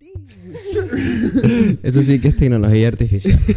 Eso 1.82 2.02
sí 2.02 2.20
que 2.20 2.28
es 2.28 2.36
tecnología 2.36 2.88
artificial. 2.88 3.38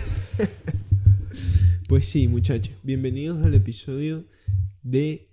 Pues 1.90 2.08
sí, 2.08 2.28
muchachos. 2.28 2.74
Bienvenidos 2.82 3.46
al 3.46 3.54
episodio 3.54 4.24
de... 4.82 5.28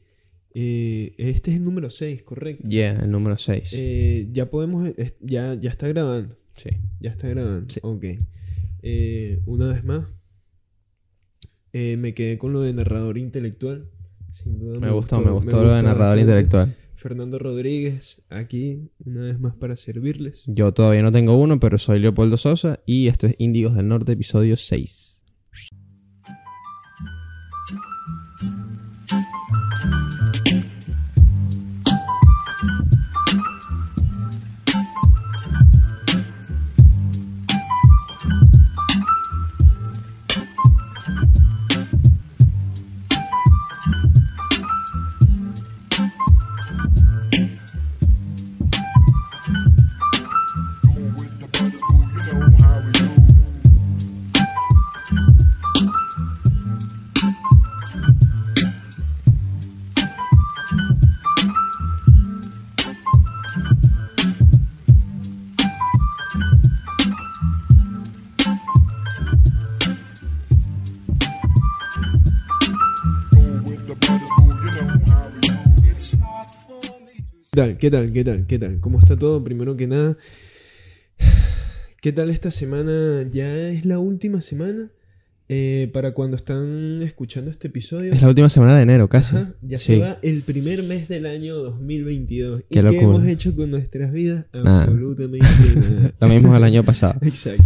eh, 0.52 1.14
este 1.16 1.52
es 1.52 1.56
el 1.56 1.64
número 1.64 1.88
6, 1.88 2.22
correcto. 2.22 2.68
Yeah, 2.68 2.98
el 3.02 3.10
número 3.10 3.38
6. 3.38 3.70
Eh, 3.74 4.28
ya 4.32 4.50
podemos... 4.50 4.86
es- 4.98 5.14
Ya, 5.20 5.54
ya 5.54 5.70
está 5.70 5.88
grabando. 5.88 6.36
sí. 6.56 6.68
Ya 7.00 7.10
está 7.12 7.28
grabando. 7.28 7.72
Sí. 7.72 7.80
Ok. 7.82 8.04
Eh, 8.82 9.40
una 9.46 9.72
vez 9.72 9.84
más. 9.84 10.04
eh, 11.72 11.96
me 11.96 12.12
quedé 12.12 12.36
con 12.36 12.52
lo 12.52 12.60
de 12.60 12.74
narrador 12.74 13.16
intelectual. 13.16 13.88
Sin 14.32 14.58
duda 14.58 14.80
Me 14.80 14.90
gustó, 14.90 15.18
me 15.20 15.30
gustó 15.30 15.62
lo 15.62 15.72
de 15.74 15.82
narrador 15.82 16.18
intelectual. 16.18 16.76
Fernando 17.00 17.38
Rodríguez, 17.38 18.20
aquí, 18.28 18.90
una 19.06 19.22
vez 19.22 19.40
más 19.40 19.54
para 19.54 19.74
servirles. 19.74 20.44
Yo 20.46 20.72
todavía 20.72 21.02
no 21.02 21.10
tengo 21.10 21.38
uno, 21.38 21.58
pero 21.58 21.78
soy 21.78 21.98
Leopoldo 21.98 22.36
Sosa 22.36 22.80
y 22.84 23.08
esto 23.08 23.26
es 23.26 23.36
Índigos 23.38 23.74
del 23.74 23.88
Norte, 23.88 24.12
episodio 24.12 24.58
6. 24.58 25.19
Tal? 77.50 77.78
¿Qué 77.78 77.90
tal? 77.90 78.12
¿Qué 78.12 78.24
tal? 78.24 78.46
¿Qué 78.46 78.58
tal? 78.58 78.78
¿Cómo 78.80 78.98
está 79.00 79.16
todo? 79.16 79.42
Primero 79.42 79.76
que 79.76 79.86
nada, 79.88 80.16
¿qué 82.00 82.12
tal 82.12 82.30
esta 82.30 82.50
semana? 82.50 83.28
Ya 83.32 83.70
es 83.70 83.84
la 83.84 83.98
última 83.98 84.40
semana 84.40 84.90
eh, 85.48 85.90
para 85.92 86.14
cuando 86.14 86.36
están 86.36 87.02
escuchando 87.02 87.50
este 87.50 87.66
episodio. 87.66 88.12
Es 88.12 88.22
la 88.22 88.28
última 88.28 88.48
semana 88.48 88.76
de 88.76 88.82
enero, 88.82 89.08
casi. 89.08 89.34
Ajá, 89.34 89.52
ya 89.62 89.78
Sí. 89.78 89.94
se 89.94 89.98
va 89.98 90.18
el 90.22 90.42
primer 90.42 90.84
mes 90.84 91.08
del 91.08 91.26
año 91.26 91.56
2022. 91.56 92.62
Qué 92.70 92.78
¿Y 92.78 92.82
qué 92.82 93.00
hemos 93.00 93.26
hecho 93.26 93.56
con 93.56 93.70
nuestras 93.72 94.12
vidas? 94.12 94.46
Nada. 94.54 94.84
Absolutamente 94.84 95.46
nada. 95.74 96.14
Lo 96.20 96.28
mismo 96.28 96.56
el 96.56 96.62
año 96.62 96.84
pasado. 96.84 97.18
Exacto. 97.22 97.64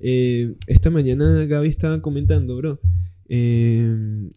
Eh, 0.00 0.54
esta 0.68 0.88
mañana 0.90 1.44
Gaby 1.44 1.68
estaba 1.68 2.00
comentando, 2.00 2.56
bro, 2.56 2.80
eh, 3.28 4.30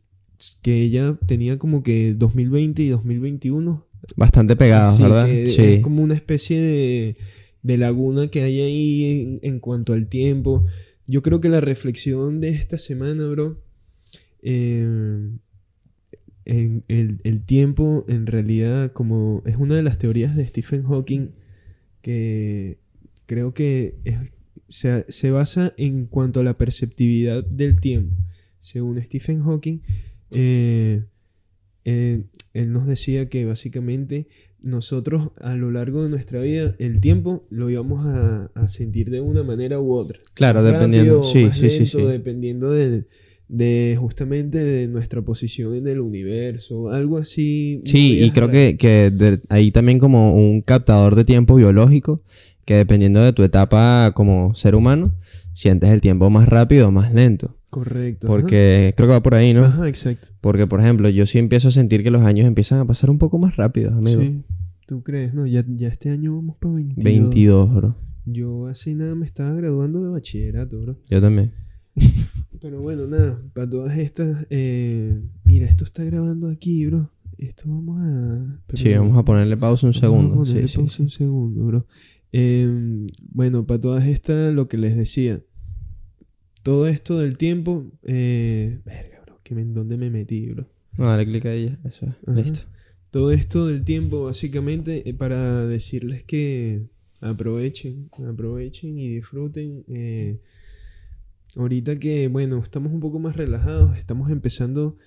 que 0.61 0.81
ella 0.81 1.17
tenía 1.27 1.57
como 1.57 1.81
que 1.81 2.13
2020 2.13 2.81
y 2.81 2.89
2021. 2.89 3.87
Bastante 4.15 4.55
pegados, 4.55 4.97
Sí, 4.97 5.03
¿verdad? 5.03 5.25
que 5.27 5.47
Sí. 5.47 5.61
Es 5.63 5.79
como 5.81 6.01
una 6.01 6.15
especie 6.15 6.59
de, 6.59 7.17
de 7.63 7.77
laguna 7.77 8.27
que 8.29 8.41
hay 8.43 8.61
ahí 8.61 9.05
en, 9.21 9.39
en 9.43 9.59
cuanto 9.59 9.93
al 9.93 10.07
tiempo. 10.07 10.65
Yo 11.07 11.21
creo 11.21 11.39
que 11.39 11.49
la 11.49 11.61
reflexión 11.61 12.41
de 12.41 12.49
esta 12.49 12.77
semana, 12.79 13.27
bro, 13.27 13.61
eh, 14.41 15.29
en 16.45 16.83
el, 16.87 17.21
el 17.23 17.45
tiempo 17.45 18.03
en 18.07 18.25
realidad 18.25 18.91
como 18.93 19.43
es 19.45 19.57
una 19.57 19.75
de 19.75 19.83
las 19.83 19.99
teorías 19.99 20.35
de 20.35 20.47
Stephen 20.47 20.83
Hawking 20.83 21.29
que 22.01 22.79
creo 23.27 23.53
que 23.53 23.95
es- 24.05 24.17
se, 24.67 25.05
se 25.11 25.31
basa 25.31 25.73
en 25.77 26.05
cuanto 26.07 26.39
a 26.39 26.43
la 26.43 26.57
perceptividad 26.57 27.43
del 27.43 27.79
tiempo. 27.79 28.15
Según 28.59 29.01
Stephen 29.03 29.43
Hawking, 29.43 29.79
eh, 30.31 31.03
eh, 31.83 32.23
él 32.53 32.71
nos 32.73 32.85
decía 32.87 33.27
que 33.29 33.45
básicamente 33.45 34.27
nosotros 34.61 35.31
a 35.39 35.55
lo 35.55 35.71
largo 35.71 36.03
de 36.03 36.09
nuestra 36.09 36.39
vida 36.41 36.75
el 36.79 36.99
tiempo 37.01 37.45
lo 37.49 37.69
íbamos 37.69 38.05
a, 38.05 38.51
a 38.53 38.67
sentir 38.67 39.09
de 39.09 39.21
una 39.21 39.43
manera 39.43 39.79
u 39.79 39.93
otra. 39.93 40.19
Claro, 40.33 40.63
dependiendo. 40.63 41.23
Sí, 41.23 41.45
más 41.45 41.57
sí, 41.57 41.67
lento, 41.67 41.99
sí. 41.99 42.05
Dependiendo 42.05 42.71
de, 42.71 43.05
de 43.47 43.97
justamente 43.99 44.59
de 44.59 44.87
nuestra 44.87 45.21
posición 45.23 45.75
en 45.75 45.87
el 45.87 45.99
universo, 45.99 46.89
algo 46.91 47.17
así. 47.17 47.81
Sí, 47.85 48.19
y 48.23 48.31
creo 48.31 48.49
que, 48.49 48.77
que 48.77 49.09
de- 49.11 49.41
hay 49.49 49.71
también 49.71 49.97
como 49.99 50.35
un 50.35 50.61
captador 50.61 51.15
de 51.15 51.25
tiempo 51.25 51.55
biológico 51.55 52.21
que 52.65 52.75
dependiendo 52.75 53.21
de 53.23 53.33
tu 53.33 53.43
etapa 53.43 54.11
como 54.13 54.53
ser 54.53 54.75
humano, 54.75 55.05
sientes 55.53 55.89
el 55.89 56.01
tiempo 56.01 56.29
más 56.29 56.47
rápido 56.47 56.89
o 56.89 56.91
más 56.91 57.13
lento. 57.13 57.57
Correcto. 57.71 58.27
ajá. 58.27 58.33
Porque 58.35 58.93
creo 58.95 59.07
que 59.09 59.13
va 59.13 59.23
por 59.23 59.33
ahí, 59.33 59.53
¿no? 59.55 59.65
Ajá, 59.65 59.87
exacto. 59.89 60.27
Porque, 60.41 60.67
por 60.67 60.79
ejemplo, 60.81 61.09
yo 61.09 61.25
sí 61.25 61.39
empiezo 61.39 61.69
a 61.69 61.71
sentir 61.71 62.03
que 62.03 62.11
los 62.11 62.21
años 62.21 62.45
empiezan 62.45 62.79
a 62.79 62.85
pasar 62.85 63.09
un 63.09 63.17
poco 63.17 63.39
más 63.39 63.55
rápido, 63.55 63.91
amigo. 63.91 64.21
Sí. 64.21 64.43
¿Tú 64.85 65.01
crees? 65.01 65.33
No, 65.33 65.47
ya, 65.47 65.65
ya 65.67 65.87
este 65.87 66.09
año 66.11 66.35
vamos 66.35 66.57
para 66.57 66.75
22. 66.75 67.03
22, 67.03 67.73
bro. 67.73 67.95
Yo 68.25 68.67
así 68.67 68.93
nada 68.93 69.15
me 69.15 69.25
estaba 69.25 69.53
graduando 69.55 70.03
de 70.03 70.09
bachillerato, 70.09 70.79
bro. 70.81 70.97
Yo 71.09 71.19
también. 71.19 71.53
Pero 72.61 72.79
bueno, 72.81 73.07
nada, 73.07 73.41
para 73.53 73.67
todas 73.67 73.97
estas, 73.97 74.45
eh, 74.51 75.19
mira, 75.45 75.65
esto 75.65 75.83
está 75.83 76.03
grabando 76.03 76.47
aquí, 76.49 76.85
bro. 76.85 77.09
Esto 77.39 77.63
vamos 77.67 77.99
a... 78.01 78.59
pero 78.67 78.77
Sí, 78.77 78.93
vamos 78.93 79.17
a 79.17 79.25
ponerle 79.25 79.57
pausa 79.57 79.87
un 79.87 79.93
vamos 79.93 79.97
a 79.97 79.99
segundo. 80.01 80.35
ponerle 80.35 80.67
Sí, 80.67 80.73
sí, 80.73 80.77
pausa 80.77 80.95
sí. 80.97 81.01
un 81.03 81.09
segundo, 81.09 81.65
bro. 81.65 81.87
Eh, 82.33 83.07
bueno, 83.31 83.65
para 83.65 83.81
todas 83.81 84.05
estas, 84.05 84.53
lo 84.53 84.67
que 84.67 84.77
les 84.77 84.95
decía. 84.95 85.41
Todo 86.63 86.87
esto 86.87 87.19
del 87.19 87.37
tiempo, 87.37 87.91
eh, 88.03 88.79
verga, 88.85 89.21
bro, 89.25 89.39
que 89.43 89.55
me, 89.55 89.61
¿en 89.61 89.73
dónde 89.73 89.97
me 89.97 90.09
metí, 90.09 90.47
bro? 90.49 90.67
No, 90.97 91.05
dale 91.05 91.25
clic. 91.25 91.45
Eso. 91.45 92.07
Ajá. 92.27 92.39
Listo. 92.39 92.67
Todo 93.09 93.31
esto 93.31 93.67
del 93.67 93.83
tiempo, 93.83 94.25
básicamente, 94.25 95.09
eh, 95.09 95.13
para 95.13 95.65
decirles 95.65 96.23
que 96.23 96.83
aprovechen, 97.19 98.09
aprovechen 98.27 98.97
y 98.97 99.09
disfruten. 99.09 99.83
eh, 99.87 100.39
ahorita 101.55 101.99
que, 101.99 102.27
bueno, 102.27 102.59
estamos 102.59 102.93
un 102.93 102.99
poco 102.99 103.19
más 103.19 103.35
relajados, 103.35 103.97
estamos 103.97 104.31
empezando 104.31 104.97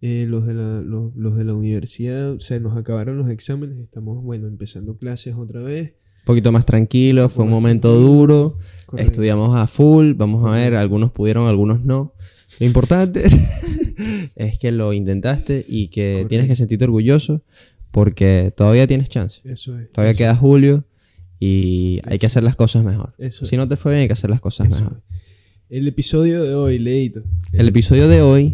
eh, 0.00 0.26
los, 0.28 0.46
de 0.46 0.54
la, 0.54 0.80
los, 0.80 1.14
los 1.14 1.36
de 1.36 1.44
la 1.44 1.54
universidad, 1.54 2.38
se 2.40 2.58
nos 2.58 2.76
acabaron 2.76 3.18
los 3.18 3.30
exámenes, 3.30 3.78
estamos, 3.78 4.22
bueno, 4.22 4.48
empezando 4.48 4.96
clases 4.96 5.34
otra 5.36 5.62
vez. 5.62 5.94
Poquito 6.24 6.52
más 6.52 6.64
tranquilo, 6.64 7.28
fue 7.28 7.44
un 7.44 7.50
momento 7.50 7.94
duro. 7.98 8.56
Correcto. 8.86 9.12
Estudiamos 9.12 9.56
a 9.56 9.66
full, 9.66 10.12
vamos 10.14 10.46
a 10.46 10.50
ver, 10.56 10.74
algunos 10.74 11.10
pudieron, 11.12 11.48
algunos 11.48 11.84
no. 11.84 12.14
Lo 12.60 12.66
importante 12.66 13.22
es 14.36 14.58
que 14.58 14.70
lo 14.70 14.92
intentaste 14.92 15.64
y 15.66 15.88
que 15.88 16.12
Correcto. 16.12 16.28
tienes 16.28 16.48
que 16.48 16.54
sentirte 16.56 16.84
orgulloso 16.84 17.42
porque 17.90 18.52
todavía 18.56 18.86
tienes 18.86 19.08
chance. 19.08 19.40
Eso 19.44 19.78
es. 19.78 19.90
Todavía 19.92 20.10
eso 20.12 20.18
queda 20.18 20.36
julio 20.36 20.84
y 21.40 22.00
hay 22.04 22.18
que 22.18 22.26
hacer 22.26 22.42
las 22.42 22.54
cosas 22.56 22.84
mejor. 22.84 23.14
Eso 23.18 23.46
Si 23.46 23.56
no 23.56 23.66
te 23.66 23.76
fue 23.76 23.92
bien, 23.92 24.02
hay 24.02 24.06
que 24.08 24.12
hacer 24.12 24.30
las 24.30 24.40
cosas 24.40 24.68
mejor. 24.68 25.02
El 25.68 25.88
episodio 25.88 26.42
de 26.44 26.54
hoy, 26.54 26.78
Leito. 26.78 27.22
El 27.52 27.68
episodio 27.68 28.06
de 28.06 28.20
hoy, 28.20 28.52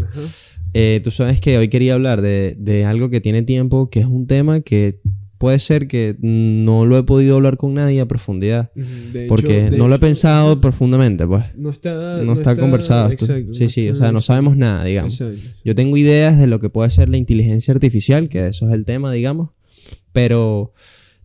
eh, 0.73 1.00
tú 1.03 1.11
sabes 1.11 1.41
que 1.41 1.59
hoy 1.59 1.69
quería 1.69 1.95
hablar 1.95 2.23
de, 2.23 2.55
de 2.59 2.85
algo 2.85 3.11
que 3.11 3.21
tiene 3.21 3.43
tiempo, 3.43 3.91
que 3.91 4.00
es 4.00 4.06
un 4.06 4.27
tema 4.27 4.61
que 4.61 5.00
puede 5.38 5.59
ser 5.60 5.87
que 5.88 6.16
no 6.21 6.84
lo 6.84 6.99
he 6.99 7.04
podido 7.04 7.37
hablar 7.37 7.56
con 7.56 7.75
nadie 7.75 8.00
a 8.00 8.06
profundidad. 8.06 8.72
De 8.75 9.25
hecho- 9.25 9.28
Porque 9.28 9.71
de 9.71 9.76
no 9.78 9.87
lo 9.88 9.94
he 9.94 9.99
pensado 9.99 10.52
ajá, 10.52 10.61
profundamente, 10.61 11.26
pues. 11.26 11.44
No 11.56 11.70
está, 11.70 12.23
No, 12.25 12.32
está, 12.35 12.56
conversado. 12.56 13.08
esto. 13.11 13.25
Exacto, 13.26 13.55
sí, 13.55 13.69
sí, 13.69 13.88
o 13.88 13.93
está- 13.93 14.06
sea, 14.06 14.12
no 14.12 14.20
sabemos 14.20 14.56
nada, 14.56 14.85
digamos. 14.85 15.20
Exacto. 15.20 15.49
Yo 15.64 15.75
tengo 15.75 15.96
ideas 15.96 16.38
de 16.38 16.46
lo 16.49 16.58
que 16.61 16.70
puede 16.70 16.90
ser 16.90 17.08
la 17.08 17.17
inteligencia 17.19 17.73
artificial, 17.73 18.29
que 18.29 18.49
eso 18.49 18.67
es 18.69 18.75
el 18.75 18.85
tema, 18.85 19.12
digamos. 19.12 19.50
Pero 20.12 20.73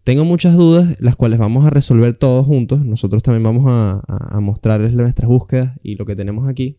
tengo 0.03 0.25
muchas 0.25 0.55
dudas, 0.55 0.95
las 0.99 1.15
cuales 1.15 1.39
vamos 1.39 1.65
a 1.65 1.69
resolver 1.69 2.13
todos 2.13 2.45
juntos. 2.45 2.85
Nosotros 2.85 3.23
también 3.23 3.43
vamos 3.43 3.65
a, 3.67 4.01
a- 4.07 4.37
a 4.37 4.39
mostrarles 4.41 4.93
nuestras 4.93 5.27
búsquedas 5.27 5.79
y 5.81 5.95
lo 5.95 6.05
que 6.05 6.15
tenemos 6.15 6.47
aquí. 6.47 6.77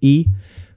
Y 0.00 0.28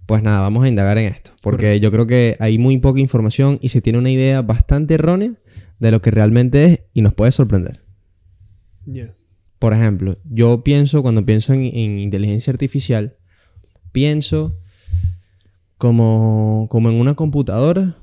pues 0.05 0.23
nada, 0.23 0.41
vamos 0.41 0.63
a 0.63 0.67
indagar 0.69 0.97
en 0.97 1.05
esto. 1.05 1.31
Porque 1.41 1.65
Correcto. 1.67 1.83
yo 1.83 1.91
creo 1.91 2.07
que 2.07 2.35
hay 2.39 2.57
muy 2.57 2.77
poca 2.79 2.99
información 2.99 3.59
y 3.61 3.69
se 3.69 3.81
tiene 3.81 3.99
una 3.99 4.09
idea 4.09 4.41
bastante 4.41 4.95
errónea 4.95 5.33
de 5.81 5.91
lo 5.91 6.01
que 6.01 6.11
realmente 6.11 6.63
es 6.63 6.83
y 6.93 7.01
nos 7.01 7.15
puede 7.15 7.31
sorprender. 7.31 7.81
Por 9.57 9.73
ejemplo, 9.73 10.17
yo 10.23 10.63
pienso, 10.63 11.01
cuando 11.01 11.25
pienso 11.25 11.53
en, 11.53 11.63
en 11.63 11.99
inteligencia 11.99 12.51
artificial, 12.51 13.17
pienso 13.91 14.57
como, 15.79 16.67
como 16.69 16.91
en 16.91 16.95
una 16.95 17.15
computadora 17.15 17.97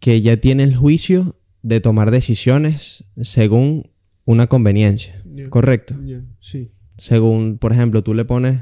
que 0.00 0.20
ya 0.20 0.36
tiene 0.36 0.64
el 0.64 0.76
juicio 0.76 1.36
de 1.62 1.80
tomar 1.80 2.10
decisiones 2.10 3.04
según 3.22 3.90
una 4.26 4.46
conveniencia. 4.46 5.22
Correcto. 5.48 5.96
Sí. 6.40 6.72
Según, 6.98 7.56
por 7.56 7.72
ejemplo, 7.72 8.04
tú 8.04 8.12
le 8.12 8.26
pones, 8.26 8.60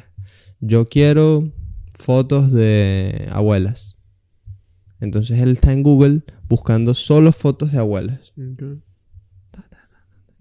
yo 0.61 0.89
quiero 0.89 1.53
fotos 1.99 2.53
de 2.53 3.29
abuelas. 3.33 3.99
Entonces 5.01 5.41
él 5.41 5.51
está 5.51 5.73
en 5.73 5.83
Google 5.83 6.23
buscando 6.53 6.93
solo 6.93 7.33
fotos 7.33 7.73
de 7.73 7.79
abuelas. 7.79 8.35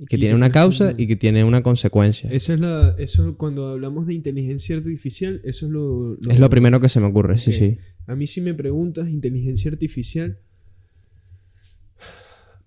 Que 0.10 0.18
Y 0.18 0.20
tiene 0.20 0.36
una 0.36 0.52
causa 0.52 0.94
y 0.98 1.08
que 1.08 1.16
tiene 1.16 1.46
una 1.46 1.64
consecuencia. 1.64 2.30
Esa 2.30 2.54
es 2.54 2.60
la, 2.60 2.96
eso 2.98 3.38
cuando 3.38 3.70
hablamos 3.70 4.08
de 4.08 4.14
inteligencia 4.14 4.76
artificial, 4.76 5.40
eso 5.46 5.68
es 5.68 5.72
lo, 5.72 6.18
Es 6.30 6.38
lo 6.38 6.50
primero 6.50 6.82
que 6.82 6.90
se 6.90 7.00
me 7.00 7.06
ocurre, 7.06 7.38
sí, 7.38 7.54
sí. 7.54 7.78
A 8.08 8.16
mí 8.16 8.28
si 8.28 8.42
me 8.42 8.54
preguntas 8.54 9.08
inteligencia 9.08 9.72
artificial, 9.72 10.40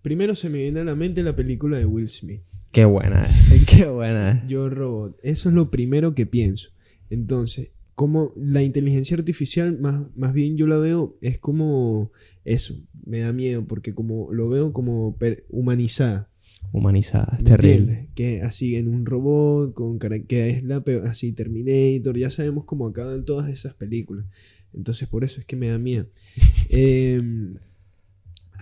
primero 0.01 0.35
se 0.35 0.49
me 0.49 0.59
viene 0.59 0.81
a 0.81 0.85
la 0.85 0.95
mente 0.95 1.23
la 1.23 1.37
película 1.37 1.77
de 1.77 1.85
Will 1.85 2.09
Smith, 2.09 2.41
Qué 2.73 2.87
buena. 2.87 3.29
Qué 3.69 3.87
buena. 3.87 4.43
Yo 4.49 4.71
Robot. 4.71 5.19
Eso 5.23 5.51
es 5.51 5.55
lo 5.55 5.71
primero 5.71 6.15
que 6.15 6.25
pienso. 6.25 6.71
Entonces, 7.11 7.71
como 7.95 8.33
la 8.37 8.63
inteligencia 8.63 9.17
artificial, 9.17 9.79
más, 9.79 10.09
más 10.17 10.33
bien 10.33 10.57
yo 10.57 10.67
la 10.67 10.79
veo, 10.79 11.17
es 11.21 11.39
como 11.39 12.11
eso, 12.45 12.75
me 13.07 13.21
da 13.21 13.33
miedo, 13.33 13.65
porque 13.67 13.95
como 13.95 14.33
lo 14.33 14.49
veo 14.49 14.73
como 14.73 15.17
humanizada. 15.49 16.29
Humanizada, 16.73 17.37
es 17.39 17.45
¿me 17.45 17.51
terrible. 17.51 18.09
Que 18.15 18.43
así 18.43 18.75
en 18.77 18.89
un 18.89 19.07
robot, 19.07 19.75
con 19.75 19.99
que 19.99 20.49
es 20.51 20.65
la 20.65 20.83
peor- 20.83 21.07
así 21.07 21.33
Terminator, 21.33 22.19
ya 22.19 22.31
sabemos 22.31 22.65
cómo 22.65 22.87
acaban 22.89 23.25
todas 23.25 23.49
esas 23.49 23.75
películas. 23.75 24.27
Entonces 24.73 25.07
por 25.09 25.23
eso 25.23 25.39
es 25.41 25.47
que 25.47 25.55
me 25.57 25.69
da 25.69 25.79
miedo. 25.79 26.09
Em, 26.71 27.55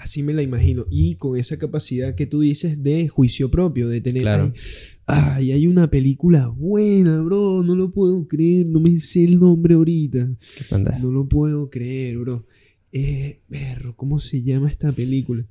así 0.03 0.23
me 0.23 0.33
la 0.35 0.43
imagino. 0.43 0.85
Y 0.91 1.15
con 1.17 1.39
esa 1.39 1.59
capacidad 1.59 2.15
que 2.15 2.27
tú 2.27 2.41
dices 2.41 2.83
de 2.83 3.09
juicio 3.09 3.51
propio, 3.51 3.89
de 3.89 4.01
tener... 4.01 4.23
Claro. 4.23 4.53
Ay, 5.07 5.51
ay, 5.51 5.53
hay 5.53 5.67
una 5.67 5.91
película 5.91 6.49
buena, 6.49 7.21
bro. 7.23 7.63
No 7.63 7.75
lo 7.75 7.91
puedo 7.93 8.27
creer. 8.29 8.67
No 8.67 8.81
me 8.81 8.99
sé 9.01 9.25
el 9.25 9.39
nombre 9.39 9.75
ahorita. 9.75 10.31
Qué. 10.59 10.65
No 11.01 11.11
lo 11.11 11.29
puedo 11.29 11.71
creer, 11.71 12.19
bro. 12.19 12.47
Eh, 12.93 13.41
perro, 13.49 13.97
¿cómo 13.97 14.21
se 14.21 14.43
llama 14.43 14.71
esta 14.71 14.93
película? 14.93 15.47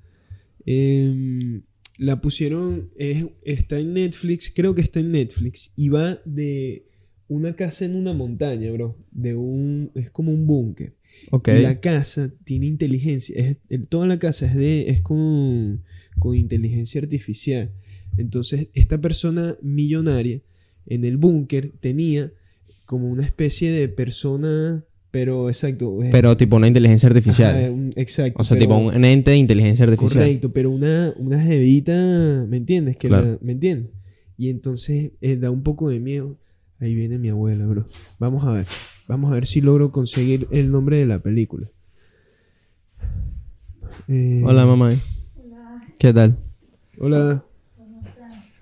Em, 0.65 1.61
la 1.97 2.21
pusieron, 2.21 2.89
es- 2.97 3.25
está 3.43 3.79
en 3.79 3.93
Netflix, 3.93 4.51
creo 4.55 4.75
que 4.75 4.81
está 4.81 4.99
en 4.99 5.11
Netflix, 5.11 5.71
y 5.75 5.89
va 5.89 6.19
de 6.25 6.85
una 7.27 7.55
casa 7.55 7.85
en 7.85 7.95
una 7.95 8.13
montaña, 8.13 8.71
bro. 8.71 8.95
De 9.11 9.35
un, 9.35 9.91
es 9.95 10.11
como 10.11 10.31
un 10.31 10.45
búnker. 10.47 10.93
Ok. 11.31 11.47
Y 11.49 11.61
la 11.61 11.79
casa 11.79 12.31
tiene 12.43 12.65
inteligencia, 12.67 13.35
es, 13.37 13.57
el- 13.69 13.87
toda 13.87 14.07
la 14.07 14.19
casa 14.19 14.45
es, 14.47 14.55
de, 14.55 14.89
es 14.89 15.01
con, 15.01 15.83
con 16.19 16.35
inteligencia 16.35 16.99
artificial. 17.01 17.71
Entonces, 18.17 18.67
esta 18.73 18.99
persona 18.99 19.55
millonaria 19.61 20.41
en 20.87 21.05
el 21.05 21.17
búnker 21.17 21.71
tenía 21.79 22.31
como 22.85 23.09
una 23.09 23.23
especie 23.23 23.71
de 23.71 23.87
persona, 23.87 24.83
pero 25.11 25.47
exacto. 25.49 25.97
Pero 26.11 26.35
tipo 26.35 26.57
una 26.57 26.67
inteligencia 26.67 27.07
artificial. 27.07 27.55
Ajá, 27.55 27.71
un- 27.71 27.93
exacto. 27.95 28.41
o 28.41 28.43
sea, 28.43 28.57
pero- 28.57 28.67
tipo 28.67 28.77
un 28.77 29.05
ente 29.05 29.31
de 29.31 29.37
inteligencia 29.37 29.85
artificial. 29.85 30.23
Correcto, 30.23 30.51
pero 30.51 30.71
una, 30.71 31.13
una 31.17 31.41
jevita, 31.41 32.45
¿me 32.49 32.57
entiendes? 32.57 32.97
Que 32.97 33.07
Claro. 33.07 33.31
la- 33.33 33.37
¿Me 33.41 33.53
entiendes? 33.53 33.91
Y 34.37 34.49
entonces 34.49 35.11
eh, 35.21 35.37
da 35.37 35.51
un 35.51 35.63
poco 35.63 35.89
de 35.89 35.99
miedo. 35.99 36.37
Ahí 36.79 36.95
viene 36.95 37.19
mi 37.19 37.29
abuela, 37.29 37.65
bro. 37.67 37.87
Vamos 38.19 38.43
a 38.43 38.53
ver. 38.53 38.65
Vamos 39.07 39.31
a 39.31 39.35
ver 39.35 39.45
si 39.45 39.61
logro 39.61 39.91
conseguir 39.91 40.47
el 40.51 40.71
nombre 40.71 40.97
de 40.97 41.05
la 41.05 41.19
película. 41.19 41.67
Eh, 44.07 44.41
Hola, 44.45 44.65
mamá. 44.65 44.91
¿Qué 45.99 46.13
tal? 46.13 46.37
Hola. 46.97 47.43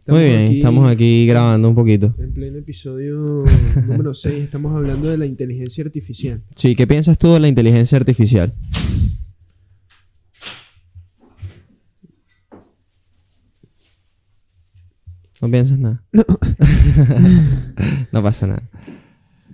Muy 0.08 0.24
bien, 0.24 0.48
estamos 0.48 0.90
aquí 0.90 1.28
grabando 1.28 1.70
un 1.70 1.76
poquito. 1.76 2.16
En 2.18 2.34
pleno 2.34 2.58
episodio 2.58 3.44
número 3.86 4.16
6 4.16 4.44
estamos 4.44 4.76
hablando 4.76 5.08
de 5.08 5.20
la 5.20 5.28
inteligencia 5.28 5.84
artificial. 5.84 6.42
Sí, 6.56 6.76
¿qué 6.76 6.88
piensas 6.88 7.20
tú 7.20 7.32
de 7.34 7.40
la 7.40 7.48
inteligencia 7.48 7.98
artificial? 7.98 8.54
¿No 15.42 15.50
piensas 15.50 15.78
nada? 15.78 16.04
No. 16.12 16.24
no 18.12 18.24
pasa 18.24 18.48
nada. 18.48 18.70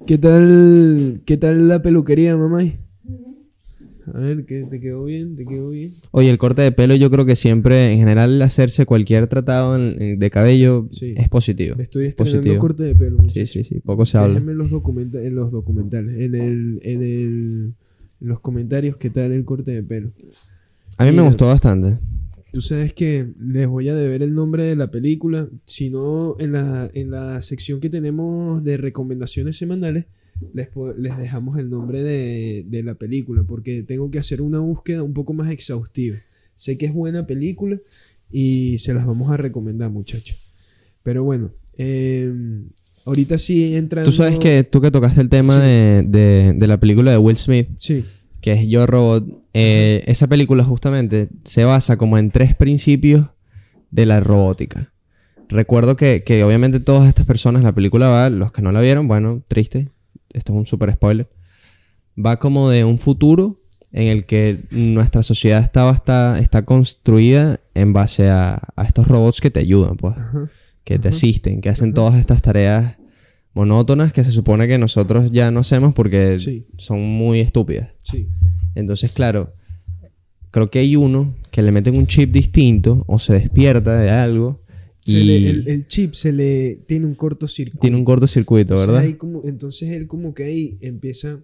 ¿Qué 0.07 0.17
tal, 0.19 1.21
qué 1.25 1.37
tal 1.37 1.67
la 1.67 1.81
peluquería, 1.81 2.37
mamá? 2.37 2.61
A 4.13 4.19
ver, 4.19 4.45
¿qué, 4.45 4.63
¿te 4.69 4.79
quedó 4.79 5.05
bien? 5.05 5.35
¿Te 5.35 5.45
quedó 5.45 5.69
bien? 5.69 5.95
Oye, 6.11 6.29
el 6.29 6.37
corte 6.37 6.61
de 6.61 6.71
pelo 6.71 6.95
yo 6.95 7.09
creo 7.09 7.25
que 7.25 7.35
siempre, 7.35 7.91
en 7.91 7.97
general, 7.99 8.39
hacerse 8.43 8.85
cualquier 8.85 9.27
tratado 9.27 9.75
en- 9.75 10.19
de 10.19 10.29
cabello 10.29 10.87
Sí. 10.91 11.15
es 11.17 11.27
positivo. 11.27 11.75
Estoy 11.79 12.05
estrenando 12.07 12.37
Positivo. 12.39 12.59
corte 12.61 12.83
de 12.83 12.93
pelo. 12.95 13.17
Sí, 13.17 13.23
muchachos. 13.23 13.49
sí, 13.49 13.63
sí. 13.63 13.79
Poco 13.83 14.05
se 14.05 14.19
habla. 14.19 14.35
Déjenme 14.35 14.51
en 14.51 14.57
los, 14.59 14.69
documenta- 14.69 15.23
en 15.23 15.35
los 15.35 15.51
documentales, 15.51 16.19
en, 16.19 16.35
el, 16.35 16.79
en, 16.83 17.01
el, 17.01 17.73
en 18.21 18.27
los 18.27 18.39
comentarios 18.41 18.97
qué 18.97 19.09
tal 19.09 19.31
el 19.31 19.43
corte 19.43 19.71
de 19.71 19.81
pelo. 19.81 20.11
A 20.99 21.05
mí 21.05 21.11
me 21.11 21.23
gustó 21.23 21.47
bastante. 21.47 21.97
Tú 22.55 22.61
sabes 22.61 22.93
que 22.93 23.27
les 23.37 23.67
voy 23.67 23.89
a 23.89 23.95
deber 23.97 24.23
el 24.23 24.33
nombre 24.33 24.63
de 24.63 24.77
la 24.77 24.89
película, 24.89 25.49
si 25.65 25.89
no 25.89 26.37
en 26.39 26.53
la, 26.53 26.89
en 26.93 27.11
la 27.11 27.41
sección 27.41 27.81
que 27.81 27.89
tenemos 27.89 28.63
de 28.63 28.77
recomendaciones 28.77 29.57
semanales, 29.57 30.05
les, 30.53 30.69
les 30.97 31.17
dejamos 31.17 31.59
el 31.59 31.69
nombre 31.69 32.01
de, 32.01 32.63
de 32.65 32.81
la 32.81 32.95
película, 32.95 33.43
porque 33.45 33.83
tengo 33.83 34.09
que 34.09 34.19
hacer 34.19 34.41
una 34.41 34.59
búsqueda 34.59 35.03
un 35.03 35.13
poco 35.13 35.33
más 35.33 35.51
exhaustiva. 35.51 36.15
Sé 36.55 36.77
que 36.77 36.85
es 36.85 36.93
buena 36.93 37.27
película 37.27 37.77
y 38.31 38.77
se 38.79 38.93
las 38.93 39.05
vamos 39.05 39.29
a 39.31 39.35
recomendar, 39.35 39.91
muchachos. 39.91 40.37
Pero 41.03 41.25
bueno, 41.25 41.51
eh, 41.77 42.33
ahorita 43.05 43.37
sí 43.37 43.75
entrando... 43.75 44.09
Tú 44.09 44.15
sabes 44.15 44.39
que 44.39 44.63
tú 44.63 44.79
que 44.79 44.91
tocaste 44.91 45.19
el 45.19 45.27
tema 45.27 45.55
Sí. 45.55 45.59
de, 45.67 46.05
de- 46.07 46.53
de 46.57 46.67
la 46.67 46.79
película 46.79 47.11
de 47.11 47.17
Will 47.17 47.37
Smith, 47.37 47.67
Sí, 47.79 48.05
que 48.45 48.53
es 48.53 48.69
Yo 48.69 48.85
Robot, 48.85 49.25
eh, 49.55 50.03
esa 50.05 50.27
película 50.27 50.63
justamente 50.63 51.29
se 51.45 51.63
basa 51.63 51.97
como 51.97 52.19
en 52.19 52.29
tres 52.29 52.53
principios 52.53 53.25
de 53.89 54.05
la 54.05 54.19
robótica. 54.19 54.93
Recuerdo 55.49 55.95
que, 55.95 56.21
que 56.23 56.43
obviamente 56.43 56.79
todas 56.79 57.09
estas 57.09 57.25
personas, 57.25 57.63
la 57.63 57.71
película 57.71 58.07
va, 58.07 58.29
los 58.29 58.51
que 58.51 58.61
no 58.61 58.71
la 58.71 58.81
vieron, 58.81 59.07
bueno, 59.07 59.41
triste, 59.47 59.89
esto 60.31 60.53
es 60.53 60.59
un 60.59 60.67
super 60.67 60.93
spoiler, 60.93 61.27
va 62.23 62.37
como 62.37 62.69
de 62.69 62.83
un 62.83 62.99
futuro 62.99 63.63
en 63.91 64.09
el 64.09 64.27
que 64.27 64.59
nuestra 64.69 65.23
sociedad 65.23 65.63
está, 65.63 65.89
está, 65.89 66.37
está 66.37 66.65
construida 66.65 67.61
en 67.73 67.93
base 67.93 68.29
a, 68.29 68.61
a 68.75 68.83
estos 68.83 69.07
robots 69.07 69.41
que 69.41 69.49
te 69.49 69.61
ayudan, 69.61 69.97
pues 69.97 70.17
que 70.83 70.99
te 70.99 71.07
asisten, 71.07 71.61
que 71.61 71.69
hacen 71.69 71.95
todas 71.95 72.13
estas 72.13 72.43
tareas 72.43 72.97
monótonas 73.55 74.13
que 74.13 74.23
se 74.23 74.31
supone 74.31 74.67
que 74.67 74.77
nosotros 74.77 75.31
ya 75.31 75.49
no 75.49 75.61
hacemos 75.61 75.93
porque 75.95 76.37
Sí. 76.37 76.67
son 76.77 77.01
muy 77.01 77.39
estúpidas. 77.39 77.89
Sí. 78.03 78.27
Entonces, 78.75 79.11
claro, 79.11 79.53
creo 80.51 80.69
que 80.69 80.79
hay 80.79 80.95
uno 80.95 81.35
que 81.51 81.61
le 81.63 81.71
meten 81.71 81.95
un 81.95 82.05
chip 82.05 82.31
distinto 82.31 83.03
o 83.07 83.17
se 83.17 83.33
despierta 83.33 83.97
de 83.99 84.09
algo 84.11 84.61
Se 85.05 85.13
y 85.19 85.23
le- 85.23 85.49
el, 85.49 85.67
el 85.67 85.87
chip 85.87 86.13
se 86.13 86.31
le 86.33 86.75
tiene 86.87 87.05
un 87.05 87.15
cortocircuito. 87.15 87.79
tiene 87.81 87.97
un 87.97 88.05
cortocircuito, 88.05 88.75
¿verdad? 88.75 89.03
como- 89.17 89.43
entonces 89.45 89.89
él 89.89 90.07
como 90.07 90.33
que 90.33 90.43
ahí 90.43 90.77
empieza 90.81 91.39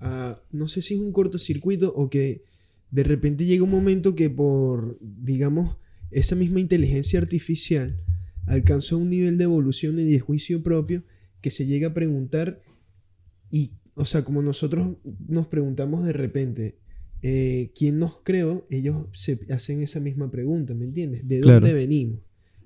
a... 0.00 0.40
No 0.50 0.66
sé 0.66 0.80
si 0.82 0.94
es 0.94 1.00
un 1.00 1.12
cortocircuito 1.12 1.92
o 1.94 2.08
que 2.08 2.42
de 2.90 3.02
repente 3.02 3.44
llega 3.44 3.64
un 3.64 3.70
momento 3.70 4.14
que 4.14 4.30
por, 4.30 4.96
digamos, 5.00 5.76
esa 6.10 6.36
misma 6.36 6.60
inteligencia 6.60 7.18
artificial 7.18 7.96
alcanzó 8.46 8.96
un 8.98 9.10
nivel 9.10 9.36
de 9.36 9.44
evolución 9.44 9.98
y 9.98 10.04
de 10.04 10.20
juicio 10.20 10.62
propio 10.62 11.02
que 11.44 11.50
se 11.50 11.66
llega 11.66 11.88
a 11.88 11.94
preguntar 11.94 12.62
y, 13.50 13.72
o 13.96 14.06
sea, 14.06 14.24
como 14.24 14.40
nosotros 14.40 14.96
nos 15.28 15.46
preguntamos 15.48 16.02
de 16.06 16.14
repente, 16.14 16.78
eh, 17.20 17.70
¿quién 17.76 17.98
nos 17.98 18.20
creó? 18.24 18.66
Ellos 18.70 19.08
se 19.12 19.38
hacen 19.50 19.82
esa 19.82 20.00
misma 20.00 20.30
pregunta, 20.30 20.72
¿me 20.72 20.86
entiendes? 20.86 21.28
¿De 21.28 21.40
Claro. 21.40 21.60
dónde 21.60 21.74
venimos? 21.74 22.20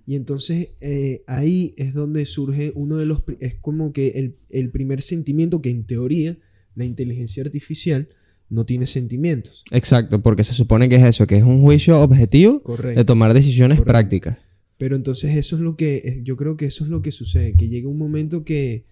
Y 0.07 0.15
entonces 0.15 0.71
eh, 0.81 1.23
ahí 1.27 1.75
es 1.77 1.93
donde 1.93 2.25
surge 2.25 2.71
uno 2.77 2.99
de 2.99 3.07
los... 3.07 3.23
Es 3.41 3.57
como 3.57 3.93
que 3.93 4.11
el, 4.11 4.37
el 4.49 4.71
primer 4.71 5.03
sentimiento 5.03 5.61
que 5.61 5.71
en 5.71 5.85
teoría 5.85 6.39
la 6.77 6.85
inteligencia 6.85 7.43
artificial 7.43 8.09
no 8.49 8.65
tiene 8.65 8.87
sentimientos. 8.87 9.65
Exacto, 9.73 10.23
porque 10.23 10.45
se 10.45 10.55
supone 10.55 10.89
que 10.89 10.95
es 10.97 11.05
eso, 11.05 11.27
que 11.27 11.37
es 11.37 11.43
un 11.43 11.61
juicio 11.63 12.01
objetivo 12.01 12.63
Correcto. 12.63 13.01
de 13.01 13.05
tomar 13.05 13.35
decisiones 13.35 13.79
Correcto. 13.79 13.93
prácticas. 13.93 14.39
Pero 14.79 14.97
entonces 14.97 15.37
eso 15.37 15.57
es 15.57 15.63
lo 15.63 15.77
que... 15.77 15.97
eh, 15.97 16.21
Yo 16.25 16.37
creo 16.37 16.57
que 16.57 16.67
eso 16.67 16.85
es 16.85 16.91
lo 16.91 17.03
que 17.03 17.13
sucede, 17.13 17.55
que 17.55 17.69
llega 17.69 17.89
un 17.89 17.99
momento 17.99 18.45
que 18.45 18.85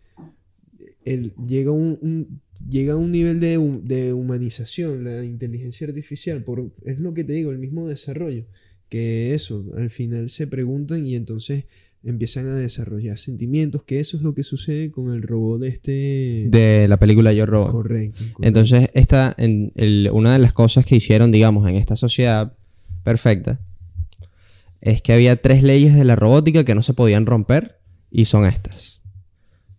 el, 1.04 1.32
llega, 1.46 1.70
un, 1.70 1.98
un- 2.02 2.40
llega 2.68 2.94
a 2.94 2.96
un 2.96 3.12
nivel 3.12 3.38
de, 3.40 3.58
de 3.84 4.12
humanización 4.12 5.04
la 5.04 5.24
inteligencia 5.24 5.86
artificial. 5.86 6.42
Por, 6.42 6.70
es 6.84 6.98
lo 6.98 7.14
que 7.14 7.24
te 7.24 7.32
digo, 7.32 7.52
el 7.52 7.58
mismo 7.58 7.86
desarrollo. 7.88 8.44
Que 8.88 9.34
eso, 9.34 9.64
al 9.76 9.90
final 9.90 10.28
se 10.30 10.46
preguntan 10.46 11.06
y 11.06 11.14
entonces 11.14 11.64
empiezan 12.04 12.46
a 12.46 12.54
desarrollar 12.54 13.18
sentimientos, 13.18 13.82
que 13.82 13.98
eso 13.98 14.16
es 14.16 14.22
lo 14.22 14.32
que 14.32 14.44
sucede 14.44 14.90
con 14.92 15.12
el 15.12 15.22
robot 15.22 15.60
de 15.60 15.68
este... 15.68 16.46
De 16.48 16.86
la 16.88 16.98
película 16.98 17.32
Yo 17.32 17.46
Robot. 17.46 17.72
Correcto. 17.72 18.18
correcto. 18.18 18.40
Entonces, 18.42 18.90
esta, 18.94 19.34
en 19.38 19.72
el- 19.74 20.10
una 20.12 20.32
de 20.32 20.38
las 20.38 20.52
cosas 20.52 20.84
que 20.86 20.94
hicieron, 20.96 21.32
digamos, 21.32 21.68
en 21.68 21.74
esta 21.76 21.96
sociedad 21.96 22.52
perfecta, 23.02 23.60
es 24.86 25.02
que 25.02 25.12
había 25.12 25.42
tres 25.42 25.64
leyes 25.64 25.96
de 25.96 26.04
la 26.04 26.14
robótica 26.14 26.62
que 26.62 26.76
no 26.76 26.82
se 26.82 26.94
podían 26.94 27.26
romper 27.26 27.80
Y 28.08 28.26
son 28.26 28.46
estas. 28.46 29.02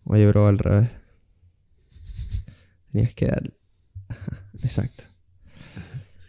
Oye, 0.04 0.28
bro, 0.28 0.48
al 0.48 0.60
revés. 0.60 0.90
Tenías 2.92 3.14
que 3.14 3.28
dar. 3.28 3.54
Exacto. 4.62 5.04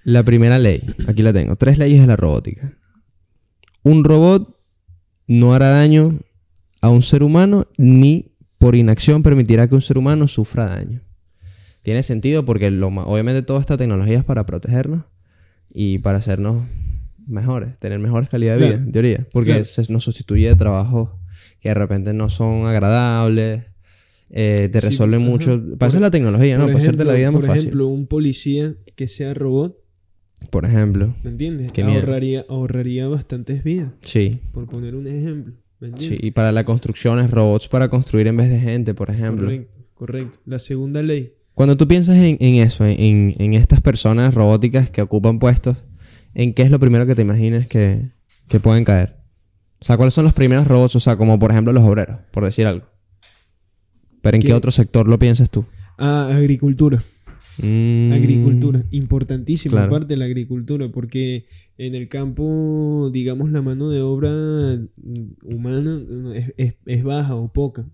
La 0.05 0.23
primera 0.23 0.61
ley, 0.61 0.83
aquí 1.09 1.23
la 1.23 1.33
tengo. 1.33 1.57
Tres 1.57 1.79
leyes 1.79 2.01
de 2.01 2.07
la 2.07 2.15
robótica. 2.15 2.73
Un 3.83 4.05
robot 4.05 4.57
no 5.27 5.55
hará 5.55 5.71
daño 5.71 6.21
a 6.81 6.89
un 6.89 7.03
ser 7.03 7.25
humano 7.25 7.67
ni 7.77 8.37
por 8.59 8.77
inacción 8.77 9.25
permitirá 9.25 9.69
que 9.69 9.75
un 9.75 9.83
ser 9.83 9.99
humano 9.99 10.29
sufra 10.29 10.67
daño. 10.67 11.03
Tiene 11.83 12.05
sentido 12.05 12.45
porque 12.45 12.69
obviamente 12.69 13.43
toda 13.43 13.61
esta 13.61 13.77
tecnología 13.77 14.19
es 14.19 14.25
para 14.25 14.47
protegernos 14.47 15.05
y 15.69 15.99
para 15.99 16.19
hacernos 16.19 16.63
mejores, 17.29 17.79
tener 17.79 17.99
mejores 17.99 18.29
calidad 18.29 18.55
de 18.55 18.59
vida, 18.59 18.69
Claro. 18.71 18.85
en 18.85 18.93
teoría. 18.93 19.27
Porque 19.33 19.51
Claro. 19.51 19.65
se 19.65 19.93
nos 19.93 20.05
sustituye 20.05 20.49
de 20.49 20.57
trabajos 20.57 21.11
que 21.61 21.69
de 21.71 21.75
repente 21.75 22.13
no 22.13 22.29
son 22.31 22.67
agradables, 22.67 23.65
eh, 24.31 24.69
te 24.73 24.81
Sí, 24.81 24.87
resuelven 24.89 25.23
ajá. 25.23 25.31
mucho. 25.31 25.51
Por 25.61 25.79
Para 25.79 25.89
eso 25.89 25.97
es 25.99 26.03
la 26.03 26.11
tecnología, 26.11 26.57
¿no? 26.59 26.65
Por 26.65 26.73
Para 26.75 26.83
hacerte 26.83 27.05
la 27.05 27.15
vida 27.15 27.31
más 27.31 27.41
por 27.41 27.47
fácil. 27.49 27.63
ejemplo, 27.63 27.87
un 27.89 28.07
policía 28.07 28.75
que 28.95 29.09
sea 29.09 29.35
robot, 29.35 29.77
Por 30.51 30.65
ejemplo. 30.65 31.15
¿me 31.25 31.31
entiendes? 31.31 31.73
Miedo. 31.77 31.91
ahorraría, 31.91 32.45
ahorraría 32.49 33.09
bastantes 33.09 33.65
vidas, 33.65 33.91
Sí. 34.03 34.41
por 34.53 34.67
poner 34.69 34.95
un 34.95 35.07
ejemplo. 35.07 35.55
¿Me 35.81 35.93
Sí, 35.97 36.17
y 36.21 36.33
para 36.33 36.51
la 36.53 36.65
construcción 36.65 37.21
es 37.21 37.31
robots 37.31 37.69
para 37.69 37.89
construir 37.89 38.27
en 38.27 38.37
vez 38.37 38.51
de 38.51 38.59
gente, 38.59 38.95
por 38.95 39.11
ejemplo. 39.11 39.47
Correcto, 39.47 39.73
correcto. 39.95 40.39
La 40.45 40.59
segunda 40.59 41.03
ley. 41.03 41.33
Cuando 41.55 41.77
tú 41.77 41.87
piensas 41.89 42.17
en, 42.17 42.37
en 42.41 42.55
eso, 42.57 42.85
en, 42.87 43.35
en 43.39 43.55
estas 43.55 43.81
personas 43.81 44.33
robóticas 44.35 44.91
que 44.91 45.03
ocupan 45.03 45.39
puestos, 45.41 45.77
¿en 46.39 46.55
qué 46.55 46.63
es 46.63 46.71
lo 46.71 46.79
primero 46.81 47.05
que 47.07 47.15
te 47.15 47.23
imaginas 47.23 47.67
que, 47.69 48.11
que 48.49 48.59
pueden 48.61 48.85
caer? 48.85 49.17
O 49.81 49.85
sea, 49.85 49.97
¿cuáles 49.97 50.15
son 50.15 50.25
los 50.25 50.33
primeros 50.33 50.67
robots? 50.67 50.97
O 50.97 51.01
sea, 51.01 51.17
como 51.17 51.39
por 51.39 51.51
ejemplo 51.51 51.73
los 51.73 51.85
obreros, 51.85 52.19
por 52.33 52.45
decir 52.45 52.67
algo. 52.67 52.87
Pero 54.23 54.35
¿en 54.37 54.41
qué, 54.43 54.49
¿Qué? 54.49 54.55
otro 54.55 54.71
sector 54.71 55.07
lo 55.09 55.19
piensas 55.19 55.51
tú? 55.51 55.65
Ah, 55.99 56.31
agricultura. 56.33 56.99
Mm, 57.61 58.13
Agricultura. 58.13 58.83
Importantísima 58.93 59.73
claro. 59.79 59.91
parte 59.91 60.07
de 60.15 60.17
la 60.17 60.25
agricultura, 60.27 60.89
porque 60.93 61.47
en 61.77 61.95
el 61.97 62.09
campo, 62.09 63.11
digamos, 63.13 63.51
la 63.51 63.63
mano 63.63 63.91
de 63.91 64.01
obra 64.01 64.31
humana 65.43 66.01
es, 66.35 66.53
es- 66.57 66.75
es 66.87 67.03
baja 67.05 67.35
o 67.35 67.53
poca. 67.53 67.85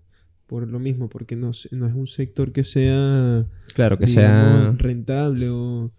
Por 0.47 0.67
lo 0.67 0.79
mismo, 0.79 1.09
porque 1.09 1.35
no, 1.35 1.51
no 1.71 1.87
es 1.87 1.93
un 1.95 2.07
sector 2.07 2.51
que 2.51 2.63
sea 2.63 3.45
Claro, 3.73 3.97
que 3.97 4.05
digamos, 4.05 4.61
sea... 4.61 4.75
rentable 4.77 5.49
o 5.49 5.91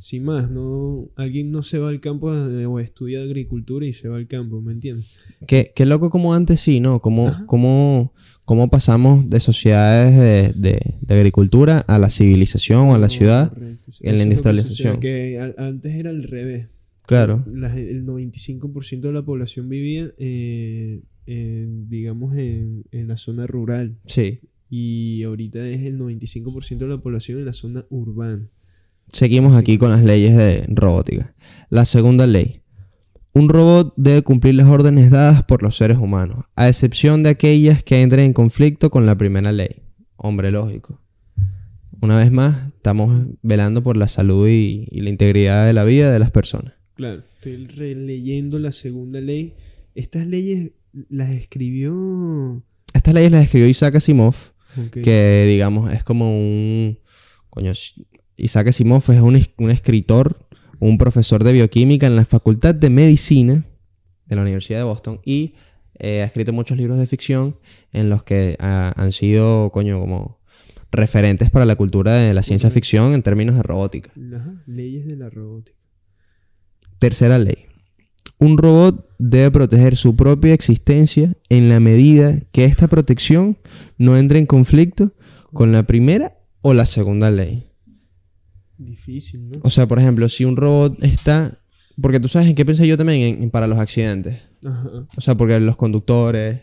sin 0.00 0.24
más, 0.24 0.50
no 0.50 1.08
alguien 1.16 1.50
no 1.50 1.62
se 1.62 1.78
va 1.78 1.90
al 1.90 2.00
campo 2.00 2.30
a- 2.30 2.48
o 2.68 2.80
estudia 2.80 3.22
agricultura 3.22 3.86
y 3.86 3.92
se 3.92 4.08
va 4.08 4.16
al 4.16 4.26
campo, 4.26 4.60
¿me 4.60 4.72
entiendes? 4.72 5.12
Qué, 5.46 5.72
qué 5.74 5.86
loco 5.86 6.10
como 6.10 6.34
antes 6.34 6.60
sí, 6.60 6.80
¿no? 6.80 7.00
Como, 7.00 7.46
como, 7.46 8.12
cómo 8.44 8.68
pasamos 8.70 9.28
de 9.30 9.38
sociedades 9.40 10.16
de, 10.16 10.60
de- 10.60 10.94
de 11.00 11.14
agricultura 11.14 11.78
a 11.78 11.98
la 11.98 12.10
civilización 12.10 12.88
o 12.88 12.94
a 12.94 12.98
la 12.98 13.08
ciudad. 13.08 13.50
Correcto. 13.52 13.90
en 14.00 14.06
la 14.06 14.10
Eso 14.10 14.16
que 14.16 14.22
industrialización. 14.22 15.00
Que 15.00 15.52
antes 15.58 15.94
era 15.94 16.10
al 16.10 16.22
revés. 16.24 16.68
Claro. 17.06 17.44
La 17.52 17.76
el 17.76 18.04
95% 18.06 19.00
de 19.08 19.12
la 19.12 19.22
población 19.22 19.68
vivía, 19.68 20.12
eh, 20.18 21.00
en, 21.26 21.88
digamos, 21.88 22.36
en, 22.36 22.84
en 22.92 23.08
la 23.08 23.16
zona 23.16 23.46
rural. 23.46 23.96
Sí. 24.06 24.40
Y 24.68 25.22
ahorita 25.24 25.68
es 25.68 25.82
el 25.82 25.98
95% 25.98 26.78
de 26.78 26.86
la 26.88 26.98
población 26.98 27.38
en 27.40 27.44
la 27.46 27.52
zona 27.52 27.84
urbana. 27.90 28.46
Seguimos 29.12 29.56
aquí 29.56 29.78
con 29.78 29.90
las 29.90 30.04
leyes 30.04 30.36
de 30.36 30.64
robótica. 30.68 31.34
La 31.68 31.84
segunda 31.84 32.26
ley. 32.26 32.62
Un 33.32 33.48
robot 33.48 33.94
debe 33.96 34.22
cumplir 34.22 34.56
las 34.56 34.66
órdenes 34.66 35.10
dadas 35.10 35.44
por 35.44 35.62
los 35.62 35.76
seres 35.76 35.98
humanos, 35.98 36.46
a 36.56 36.68
excepción 36.68 37.22
de 37.22 37.30
aquellas 37.30 37.82
que 37.84 38.02
entren 38.02 38.24
en 38.24 38.32
conflicto 38.32 38.90
con 38.90 39.06
la 39.06 39.16
primera 39.16 39.52
ley. 39.52 39.82
Hombre 40.16 40.50
lógico. 40.50 41.00
Una 42.02 42.18
vez 42.18 42.32
más, 42.32 42.68
estamos 42.74 43.26
velando 43.42 43.82
por 43.82 43.96
la 43.96 44.08
salud 44.08 44.48
y, 44.48 44.88
y 44.90 45.00
la 45.02 45.10
integridad 45.10 45.66
de 45.66 45.72
la 45.72 45.84
vida 45.84 46.12
de 46.12 46.18
las 46.18 46.30
personas. 46.30 46.74
Claro, 46.94 47.22
estoy 47.34 47.66
releyendo 47.66 48.58
la 48.58 48.72
segunda 48.72 49.20
ley. 49.20 49.54
Estas 49.94 50.26
leyes 50.26 50.72
las 51.08 51.30
escribió... 51.30 52.62
Estas 52.92 53.14
leyes 53.14 53.30
las 53.30 53.44
escribió 53.44 53.68
Isaac 53.68 53.94
Asimov, 53.96 54.34
que 54.92 55.46
digamos 55.48 55.92
es 55.92 56.02
como 56.02 56.36
un... 56.36 56.98
Coño, 57.48 57.72
Isaac 58.42 58.68
Asimov 58.68 59.02
es 59.10 59.20
un, 59.20 59.36
es- 59.36 59.50
un 59.58 59.70
escritor, 59.70 60.46
un 60.78 60.98
profesor 60.98 61.44
de 61.44 61.52
bioquímica 61.52 62.06
en 62.06 62.16
la 62.16 62.24
Facultad 62.24 62.74
de 62.74 62.90
Medicina 62.90 63.64
de 64.26 64.36
la 64.36 64.42
Universidad 64.42 64.78
de 64.78 64.84
Boston 64.84 65.20
y 65.24 65.54
eh, 65.98 66.22
ha 66.22 66.24
escrito 66.24 66.52
muchos 66.52 66.76
libros 66.78 66.98
de 66.98 67.06
ficción 67.06 67.56
en 67.92 68.08
los 68.08 68.22
que 68.24 68.56
ah, 68.58 68.92
han 68.96 69.12
sido, 69.12 69.70
coño, 69.70 70.00
como 70.00 70.38
referentes 70.92 71.50
para 71.50 71.66
la 71.66 71.76
cultura 71.76 72.14
de 72.14 72.32
la 72.34 72.42
ciencia 72.42 72.70
ficción 72.70 73.12
en 73.12 73.22
términos 73.22 73.54
de 73.56 73.62
robótica. 73.62 74.10
Ajá, 74.34 74.62
leyes 74.66 75.06
de 75.06 75.16
la 75.16 75.28
robótica. 75.30 75.76
Tercera 76.98 77.38
ley. 77.38 77.66
Un 78.38 78.56
robot 78.56 79.06
debe 79.18 79.50
proteger 79.50 79.96
su 79.96 80.16
propia 80.16 80.54
existencia 80.54 81.36
en 81.50 81.68
la 81.68 81.78
medida 81.80 82.40
que 82.52 82.64
esta 82.64 82.88
protección 82.88 83.58
no 83.98 84.16
entre 84.16 84.38
en 84.38 84.46
conflicto 84.46 85.12
con 85.52 85.72
la 85.72 85.82
primera 85.82 86.38
o 86.62 86.72
la 86.72 86.86
segunda 86.86 87.30
ley. 87.30 87.66
Difícil, 88.84 89.50
¿no? 89.50 89.58
O 89.62 89.70
sea, 89.70 89.86
por 89.86 89.98
ejemplo, 89.98 90.28
si 90.28 90.44
un 90.44 90.56
robot 90.56 91.02
está... 91.02 91.58
Porque 92.00 92.18
tú 92.18 92.28
sabes 92.28 92.48
en 92.48 92.54
qué 92.54 92.64
pensé 92.64 92.86
yo 92.86 92.96
también 92.96 93.20
en- 93.36 93.42
en 93.42 93.50
para 93.50 93.66
los 93.66 93.78
accidentes. 93.78 94.40
Ajá. 94.64 95.06
O 95.16 95.20
sea, 95.20 95.34
porque 95.36 95.60
los 95.60 95.76
conductores 95.76 96.62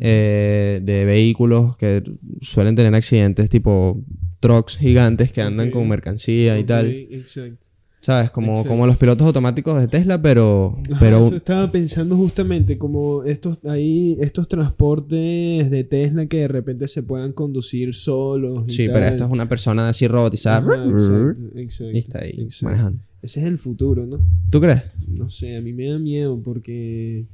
eh, 0.00 0.80
de 0.82 1.04
vehículos 1.04 1.76
que 1.76 2.02
suelen 2.40 2.74
tener 2.74 2.94
accidentes 2.94 3.48
tipo 3.50 4.02
trucks 4.40 4.76
gigantes 4.76 5.30
que 5.32 5.42
andan 5.42 5.70
con 5.70 5.88
mercancía 5.88 6.58
y 6.58 6.64
tal. 6.64 6.90
Exacto. 6.90 7.68
¿Sabes? 8.04 8.30
Como, 8.30 8.50
Exacto. 8.52 8.68
como 8.68 8.86
los 8.86 8.98
pilotos 8.98 9.26
automáticos 9.26 9.80
de 9.80 9.88
Tesla, 9.88 10.20
pero... 10.20 10.76
Ajá, 10.90 10.96
pero 11.00 11.26
eso 11.26 11.36
estaba 11.36 11.72
pensando 11.72 12.14
justamente 12.16 12.76
como 12.76 13.24
estos 13.24 13.58
ahí 13.64 14.18
estos 14.20 14.46
transportes 14.46 15.70
de 15.70 15.84
Tesla 15.88 16.26
que 16.26 16.40
de 16.40 16.48
repente 16.48 16.86
se 16.86 17.02
puedan 17.02 17.32
conducir 17.32 17.94
solos. 17.94 18.64
y 18.68 18.70
Sí, 18.72 18.84
tal. 18.86 18.94
pero 18.94 19.06
esto 19.06 19.24
es 19.24 19.30
una 19.30 19.48
persona 19.48 19.88
así 19.88 20.06
robotizada. 20.06 20.58
Ajá, 20.58 20.84
exacto, 20.90 21.58
exacto, 21.58 21.92
Y 21.92 21.98
está 21.98 22.18
ahí 22.20 22.46
manejando. 22.62 22.98
Ese 23.22 23.40
es 23.40 23.46
el 23.46 23.56
futuro, 23.56 24.04
¿no? 24.04 24.20
¿Tú 24.50 24.60
crees? 24.60 24.82
No 25.08 25.30
sé, 25.30 25.56
a 25.56 25.62
mí 25.62 25.72
me 25.72 25.88
da 25.88 25.98
miedo 25.98 26.38
porque 26.44 27.24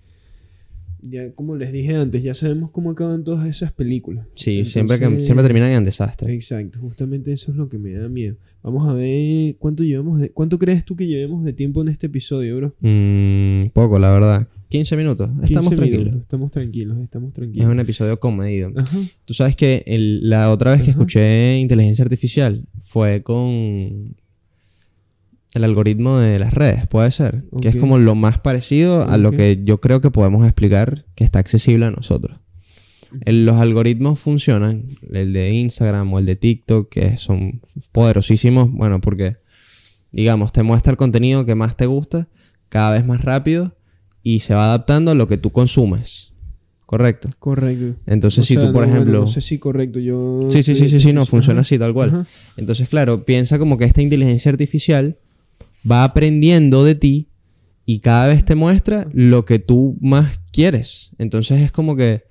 ya 1.02 1.30
como 1.32 1.56
les 1.56 1.72
dije 1.72 1.94
antes, 1.96 2.22
ya 2.22 2.34
sabemos 2.34 2.70
cómo 2.70 2.90
acaban 2.90 3.24
todas 3.24 3.48
esas 3.48 3.72
películas. 3.72 4.26
Sí, 4.36 4.64
siempre, 4.64 4.98
que, 4.98 5.22
siempre 5.22 5.42
terminan 5.44 5.70
en 5.72 5.84
desastre. 5.84 6.32
Exacto, 6.34 6.78
justamente 6.80 7.32
eso 7.32 7.50
es 7.50 7.56
lo 7.56 7.68
que 7.68 7.78
me 7.78 7.92
da 7.92 8.08
miedo. 8.08 8.36
Vamos 8.62 8.88
a 8.88 8.94
ver 8.94 9.56
cuánto 9.58 9.82
llevamos 9.84 10.20
de 10.20 10.30
cuánto 10.30 10.58
crees 10.58 10.84
tú 10.84 10.94
que 10.96 11.06
llevemos 11.06 11.44
de 11.44 11.52
tiempo 11.52 11.80
en 11.82 11.88
este 11.88 12.06
episodio, 12.08 12.56
bro. 12.56 12.74
Mm, 12.80 13.70
poco, 13.72 13.98
la 13.98 14.10
verdad. 14.10 14.48
15 14.68 14.96
minutos. 14.96 15.28
15 15.30 15.44
Estamos 15.46 15.74
tranquilos. 15.74 15.98
minutos, 16.00 16.20
Estamos 16.20 16.50
tranquilos, 16.52 16.98
estamos 16.98 17.28
Es 17.30 17.34
tranquilos. 17.34 17.66
un 17.68 17.80
episodio 17.80 18.20
comedido. 18.20 18.70
Ajá. 18.76 18.98
Tú 19.24 19.34
sabes 19.34 19.56
que 19.56 19.82
el- 19.86 20.28
la 20.30 20.50
otra 20.50 20.72
vez 20.72 20.82
que 20.84 20.90
escuché 20.90 21.58
inteligencia 21.58 22.04
artificial 22.04 22.64
fue 22.82 23.22
con 23.22 24.14
el 25.54 25.64
algoritmo 25.64 26.18
de 26.18 26.38
las 26.38 26.54
redes, 26.54 26.86
puede 26.86 27.10
ser. 27.10 27.44
Que 27.60 27.68
es 27.68 27.76
como 27.76 27.98
lo 27.98 28.14
más 28.14 28.38
parecido 28.38 29.08
a 29.08 29.16
lo 29.18 29.32
que 29.32 29.60
yo 29.64 29.80
creo 29.80 30.00
que 30.00 30.10
podemos 30.10 30.44
explicar 30.44 31.04
que 31.14 31.24
está 31.24 31.38
accesible 31.40 31.86
a 31.86 31.90
nosotros. 31.90 32.38
El- 33.24 33.44
los 33.44 33.56
algoritmos 33.56 34.20
funcionan, 34.20 34.96
el 35.12 35.32
de 35.32 35.52
Instagram 35.54 36.12
o 36.12 36.18
el 36.20 36.26
de 36.26 36.36
TikTok, 36.36 36.88
que 36.88 37.16
son 37.18 37.60
poderosísimos, 37.90 38.70
bueno, 38.70 39.00
porque, 39.00 39.38
digamos, 40.12 40.52
te 40.52 40.62
muestra 40.62 40.92
el 40.92 40.96
contenido 40.96 41.44
que 41.44 41.56
más 41.56 41.76
te 41.76 41.86
gusta 41.86 42.28
cada 42.68 42.92
vez 42.92 43.04
más 43.04 43.20
rápido 43.22 43.74
y 44.22 44.40
se 44.40 44.54
va 44.54 44.66
adaptando 44.66 45.10
a 45.10 45.14
lo 45.16 45.26
que 45.26 45.38
tú 45.38 45.50
consumes. 45.50 46.28
¿Correcto? 46.86 47.28
Correcto. 47.38 48.00
Entonces, 48.06 48.40
O 48.40 48.46
si 48.46 48.54
sea, 48.54 48.66
tú, 48.66 48.72
por 48.72 48.86
no, 48.86 48.92
ejemplo... 48.94 49.20
no 49.20 49.26
sé 49.28 49.40
si 49.40 49.58
correcto, 49.58 49.98
yo... 50.00 50.46
Sí, 50.50 50.62
sí, 50.62 50.74
sí, 50.76 50.88
sí, 50.88 50.98
sí, 51.00 51.12
no, 51.12 51.24
funciona 51.26 51.60
así, 51.62 51.78
tal 51.78 51.92
cual. 51.94 52.08
Ajá. 52.10 52.26
Entonces, 52.56 52.88
claro, 52.88 53.24
piensa 53.24 53.58
como 53.60 53.78
que 53.78 53.84
esta 53.84 54.02
inteligencia 54.02 54.50
artificial 54.50 55.16
va 55.88 56.04
aprendiendo 56.04 56.84
de 56.84 56.94
ti 56.94 57.28
y 57.84 58.00
cada 58.00 58.26
vez 58.28 58.44
te 58.44 58.54
muestra 58.54 59.08
lo 59.12 59.44
que 59.44 59.58
tú 59.58 59.96
más 60.00 60.40
quieres. 60.52 61.10
Entonces 61.18 61.60
es 61.60 61.72
como 61.72 61.96
que 61.96 62.24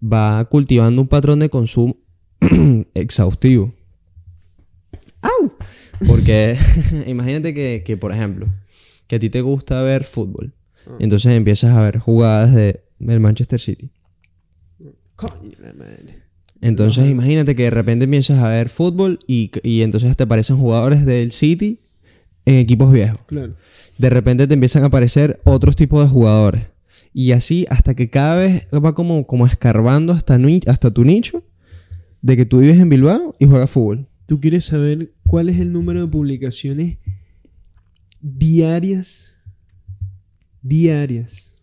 va 0.00 0.44
cultivando 0.46 1.02
un 1.02 1.08
patrón 1.08 1.40
de 1.40 1.50
consumo 1.50 1.96
exhaustivo. 2.94 3.74
¡Au! 5.20 5.52
Porque 6.06 6.56
imagínate 7.06 7.52
que, 7.52 7.82
que, 7.84 7.96
por 7.96 8.12
ejemplo, 8.12 8.46
que 9.06 9.16
a 9.16 9.18
ti 9.18 9.30
te 9.30 9.40
gusta 9.40 9.82
ver 9.82 10.04
fútbol. 10.04 10.54
Ah. 10.86 10.96
Entonces 10.98 11.32
empiezas 11.32 11.76
a 11.76 11.82
ver 11.82 11.98
jugadas 11.98 12.54
de, 12.54 12.84
del 12.98 13.20
Manchester 13.20 13.60
City. 13.60 13.90
Coño, 15.16 15.56
la 15.60 15.74
madre. 15.74 16.22
Entonces 16.62 17.08
imagínate 17.08 17.54
que 17.56 17.64
de 17.64 17.70
repente 17.70 18.04
empiezas 18.04 18.38
a 18.38 18.48
ver 18.48 18.68
fútbol 18.68 19.18
y, 19.26 19.50
y 19.62 19.82
entonces 19.82 20.16
te 20.16 20.24
aparecen 20.24 20.58
jugadores 20.58 21.04
del 21.04 21.32
City 21.32 21.80
en 22.50 22.58
equipos 22.58 22.92
viejos. 22.92 23.20
Claro. 23.26 23.54
De 23.98 24.10
repente 24.10 24.46
te 24.46 24.54
empiezan 24.54 24.82
a 24.82 24.86
aparecer 24.86 25.40
otros 25.44 25.76
tipos 25.76 26.02
de 26.02 26.08
jugadores. 26.08 26.66
Y 27.12 27.32
así 27.32 27.66
hasta 27.68 27.94
que 27.94 28.08
cada 28.08 28.36
vez 28.36 28.66
va 28.72 28.94
como, 28.94 29.26
como 29.26 29.46
escarbando 29.46 30.12
hasta, 30.12 30.38
hasta 30.66 30.90
tu 30.92 31.04
nicho 31.04 31.44
de 32.22 32.36
que 32.36 32.46
tú 32.46 32.58
vives 32.58 32.78
en 32.78 32.88
Bilbao 32.88 33.34
y 33.38 33.46
juegas 33.46 33.70
fútbol. 33.70 34.06
¿Tú 34.26 34.40
quieres 34.40 34.66
saber 34.66 35.12
cuál 35.26 35.48
es 35.48 35.58
el 35.58 35.72
número 35.72 36.02
de 36.02 36.06
publicaciones 36.06 36.98
diarias, 38.20 39.34
diarias, 40.62 41.56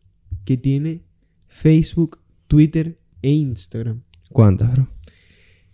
que 0.43 0.57
tiene 0.57 1.01
Facebook, 1.47 2.19
Twitter 2.47 2.99
e 3.21 3.31
Instagram? 3.31 4.01
¿Cuántas, 4.31 4.71
bro? 4.73 4.87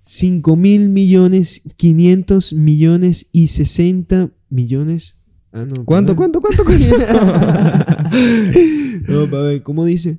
5 0.06 0.56
mil 0.58 0.90
millones, 0.90 1.62
500 1.78 2.54
millones 2.54 3.28
y 3.32 3.48
60 3.48 4.32
millones. 4.50 5.16
Ah, 5.52 5.66
no. 5.66 5.86
¿Cuánto, 5.86 6.16
cuánto, 6.16 6.42
cuánto, 6.42 6.64
cuánto? 6.66 6.86
no, 9.08 9.30
para 9.30 9.44
ver, 9.44 9.64
¿cómo 9.64 9.86
dice? 9.86 10.18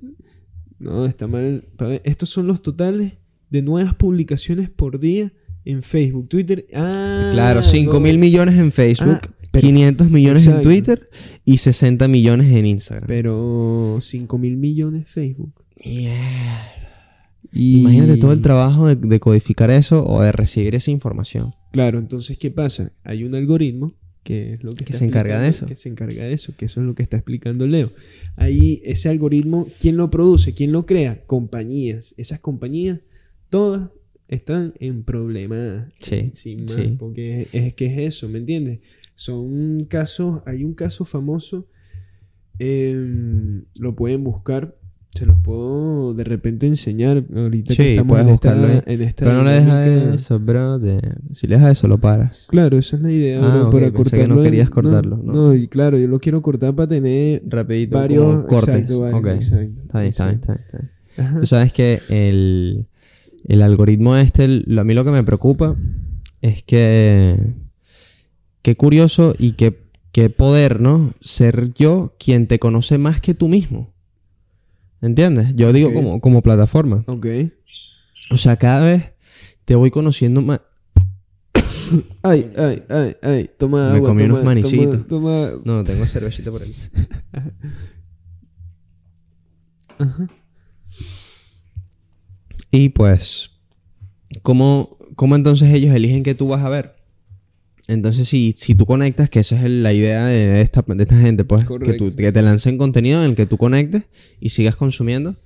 No, 0.79 1.07
está 1.07 1.27
mal. 1.27 1.65
Ver, 1.79 2.03
Estos 2.05 2.31
son 2.31 2.47
los 2.47 2.63
totales 2.63 3.13
de 3.51 3.63
nuevas 3.63 3.95
publicaciones 3.95 4.69
por 4.71 4.99
día 5.01 5.33
en 5.65 5.83
Facebook, 5.83 6.29
Twitter. 6.29 6.67
Ah, 6.75 7.31
claro, 7.35 7.63
5 7.63 7.93
no. 7.93 8.01
mil 8.01 8.19
millones 8.19 8.57
en 8.59 8.73
Facebook, 8.73 9.21
Ah, 9.23 9.29
pero- 9.51 9.67
500 9.67 10.11
millones 10.11 10.47
exacto. 10.47 10.71
en 10.71 10.85
Twitter 10.85 11.09
y 11.45 11.59
60 11.59 12.09
millones 12.09 12.49
en 12.53 12.67
Instagram. 12.67 13.07
Pero 13.07 13.99
5 14.01 14.39
mil 14.39 14.57
millones 14.57 15.09
Facebook. 15.09 15.53
Mierda. 15.85 16.15
Y- 17.55 17.81
Imagínate 17.81 18.17
todo 18.19 18.33
el 18.33 18.41
trabajo 18.41 18.89
de, 18.89 18.97
de 18.97 19.21
codificar 19.21 19.71
eso 19.71 20.05
o 20.05 20.23
de 20.23 20.33
recibir 20.33 20.75
esa 20.75 20.91
información. 20.91 21.51
Claro, 21.73 21.99
entonces, 21.99 22.37
¿qué 22.39 22.51
pasa? 22.51 22.93
Hay 23.05 23.25
un 23.25 23.35
algoritmo 23.35 23.95
que 24.25 24.55
es 24.55 24.65
lo 24.65 24.73
que, 24.73 24.85
Que 24.87 24.93
está 24.95 24.99
se 25.01 25.05
encarga 25.05 25.41
de 25.41 25.49
eso. 25.51 25.67
Que 25.67 25.77
se 25.77 25.89
encarga 25.89 26.25
de 26.25 26.33
eso, 26.33 26.55
que 26.57 26.65
eso 26.65 26.81
es 26.81 26.87
lo 26.87 26.95
que 26.95 27.03
está 27.03 27.17
explicando 27.19 27.67
Leo. 27.67 27.91
Ahí, 28.37 28.81
ese 28.85 29.09
algoritmo, 29.11 29.69
¿quién 29.81 29.97
lo 29.99 30.11
produce? 30.11 30.55
¿Quién 30.55 30.73
lo 30.73 30.87
crea? 30.87 31.23
Compañías. 31.27 32.15
Esas 32.17 32.41
compañías, 32.41 33.01
todas 33.51 33.91
están 34.29 34.73
en 34.81 35.05
problemas. 35.05 35.93
Sí, 36.01 36.31
Sin 36.33 36.65
más, 36.65 36.73
sí. 36.75 36.97
porque 36.99 37.43
es, 37.43 37.49
es 37.53 37.75
que 37.75 37.87
es 37.87 37.99
eso, 38.15 38.29
¿me 38.31 38.39
entiendes? 38.39 38.81
Son 39.15 39.85
casos, 39.85 40.41
hay 40.47 40.65
un 40.65 40.73
caso 40.75 41.05
famoso, 41.05 41.69
em, 42.59 43.65
lo 43.77 43.95
pueden 43.95 44.25
buscar, 44.25 44.75
se 45.15 45.27
los 45.27 45.39
puedo 45.41 46.13
de 46.15 46.25
repente 46.25 46.67
enseñar 46.67 47.25
ahorita 47.35 47.73
Sí, 47.75 47.77
que 47.83 47.91
estamos 47.93 48.11
puedes 48.11 48.27
en 48.29 48.35
esta, 48.35 48.93
en 48.93 49.03
esta 49.03 49.25
Pero 49.25 49.37
no 49.39 49.45
le 49.45 49.53
dejas 49.53 49.87
eso, 50.15 50.39
bro. 50.41 50.79
de- 50.79 51.01
Si 51.33 51.47
le 51.47 51.55
dejas 51.57 51.73
eso, 51.79 51.87
lo 51.89 51.99
paras. 51.99 52.47
Claro, 52.51 52.77
esa 52.79 52.97
es 52.97 53.03
la 53.03 53.13
idea, 53.13 53.39
Ah, 53.43 53.49
bro, 53.69 53.71
para 53.71 53.93
pensé 53.93 54.17
que 54.17 54.23
no 54.23 54.35
cortarlo 54.35 54.43
querías 54.43 54.71
cortarlo, 54.71 55.17
¿no? 55.19 55.33
No, 55.33 55.55
y 55.55 55.69
claro, 55.69 55.99
yo 55.99 56.09
lo 56.09 56.19
quiero 56.21 56.43
cortar 56.43 56.75
para 56.75 56.89
tener 56.89 57.43
Rapidito, 57.47 57.97
varios 57.97 58.45
cortes. 58.47 58.75
exacto, 58.75 59.01
varios, 59.01 59.21
Ok. 59.21 59.27
exacto, 59.27 59.83
Está 59.83 59.99
bien, 60.01 60.09
está 60.11 60.25
bien, 60.27 60.35
está 60.41 60.53
bien, 60.55 60.65
está 60.67 60.79
bien. 60.79 60.91
Ajá. 61.29 61.39
Tú 61.39 61.47
sabes 61.47 61.73
que 61.73 62.01
el, 62.09 62.87
el 63.47 63.63
algoritmo 63.63 64.17
este, 64.17 64.45
el- 64.45 64.79
a 64.79 64.83
mí 64.85 64.95
lo 64.95 65.05
que 65.05 65.11
me 65.13 65.23
preocupa 65.23 65.77
es 66.43 66.63
que 66.65 67.37
qué 68.63 68.75
curioso 68.77 69.35
y 69.39 69.53
qué, 69.53 69.79
qué 70.11 70.29
poder, 70.31 70.81
¿no? 70.81 71.15
Ser 71.21 71.73
yo 71.75 72.15
quien 72.19 72.47
te 72.49 72.59
conoce 72.59 72.99
más 72.99 73.21
que 73.21 73.35
tú 73.35 73.47
mismo. 73.49 73.93
¿Entiendes? 75.05 75.55
Yo 75.55 75.71
digo 75.73 75.93
como, 75.93 76.19
como 76.21 76.41
plataforma. 76.41 77.05
Ok. 77.07 77.27
O 78.31 78.39
sea, 78.39 78.57
cada 78.57 78.87
vez 78.87 79.11
te 79.67 79.75
voy 79.75 79.91
conociendo 79.91 80.41
más. 80.41 80.61
Ay, 82.23 82.51
ay, 82.57 82.83
ay, 82.89 83.17
ay, 83.23 83.51
toma 83.59 83.91
Me 83.91 83.97
agua, 83.97 84.09
comí 84.09 84.23
toma, 84.23 84.35
unos 84.35 84.45
manicitos. 84.47 85.07
Toma, 85.07 85.51
toma- 85.51 85.63
No, 85.65 85.85
tengo 85.85 86.07
cervecita 86.07 86.51
por 86.51 86.63
ahí. 86.63 86.75
Ajá. 89.99 90.27
Y 92.71 92.89
pues, 92.89 93.51
¿cómo, 94.43 94.97
cómo 95.17 95.37
entonces 95.37 95.73
ellos 95.73 95.95
eligen 95.95 96.23
qué 96.23 96.35
tú 96.35 96.49
vas 96.49 96.63
a 96.65 96.69
ver? 96.71 96.94
Entonces, 97.87 98.27
si, 98.29 98.55
si 98.57 98.75
tú 98.75 98.87
conectas, 98.87 99.29
que 99.29 99.41
esa 99.41 99.63
es 99.63 99.71
la 99.71 99.93
idea 99.93 100.25
de 100.27 100.61
esta, 100.63 100.83
de 100.87 101.03
esta 101.03 101.21
gente, 101.21 101.45
pues, 101.45 101.65
que, 101.65 101.93
tú- 101.95 102.11
que 102.17 102.33
te 102.33 102.41
lancen 102.43 102.79
contenido 102.79 103.23
en 103.23 103.31
el 103.31 103.37
que 103.37 103.45
tú 103.47 103.59
conectes 103.59 104.05
y 104.41 104.49
sigas 104.51 104.75
consumiendo, 104.77 105.37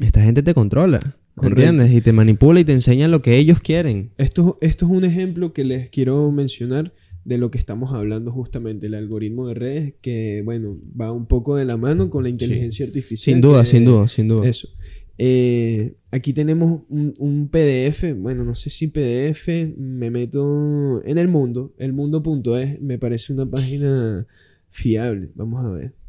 esta 0.00 0.22
gente 0.22 0.42
te 0.42 0.54
controla, 0.54 0.98
¿me 1.04 1.12
Correcto. 1.34 1.60
¿entiendes? 1.62 1.92
Y 1.96 2.00
te 2.00 2.12
manipula 2.12 2.60
y 2.60 2.64
te 2.64 2.72
enseña 2.72 3.06
lo 3.08 3.20
que 3.20 3.36
ellos 3.36 3.60
quieren. 3.60 4.12
Esto, 4.16 4.56
esto 4.62 4.86
es 4.86 4.92
un 4.92 5.04
ejemplo 5.04 5.52
que 5.52 5.64
les 5.64 5.90
quiero 5.90 6.30
mencionar 6.32 6.94
de 7.26 7.36
lo 7.36 7.50
que 7.50 7.58
estamos 7.58 7.92
hablando 7.92 8.32
justamente, 8.32 8.86
el 8.86 8.94
algoritmo 8.94 9.46
de 9.48 9.54
redes, 9.54 9.94
que, 10.00 10.40
bueno, 10.42 10.78
va 10.98 11.12
un 11.12 11.26
poco 11.26 11.54
de 11.56 11.66
la 11.66 11.76
mano 11.76 12.08
con 12.08 12.22
la 12.22 12.30
inteligencia 12.30 12.86
artificial. 12.86 13.34
Sin 13.34 13.40
duda, 13.42 13.64
sin 13.66 13.84
duda, 13.84 14.08
sin 14.08 14.26
duda. 14.28 14.48
Eso. 14.48 14.68
Eh, 15.22 15.96
aquí 16.10 16.32
tenemos 16.32 16.80
un, 16.88 17.14
un 17.18 17.48
PDF, 17.48 18.14
bueno, 18.16 18.42
no 18.42 18.54
sé 18.54 18.70
si 18.70 18.88
PDF, 18.88 19.48
me 19.76 20.10
meto 20.10 21.04
en 21.04 21.18
el 21.18 21.28
mundo, 21.28 21.74
elmundo.es, 21.76 22.80
me 22.80 22.98
parece 22.98 23.34
una 23.34 23.44
página 23.44 24.26
fiable, 24.70 25.30
vamos 25.34 25.66
a 25.66 25.68
ver. 25.72 25.99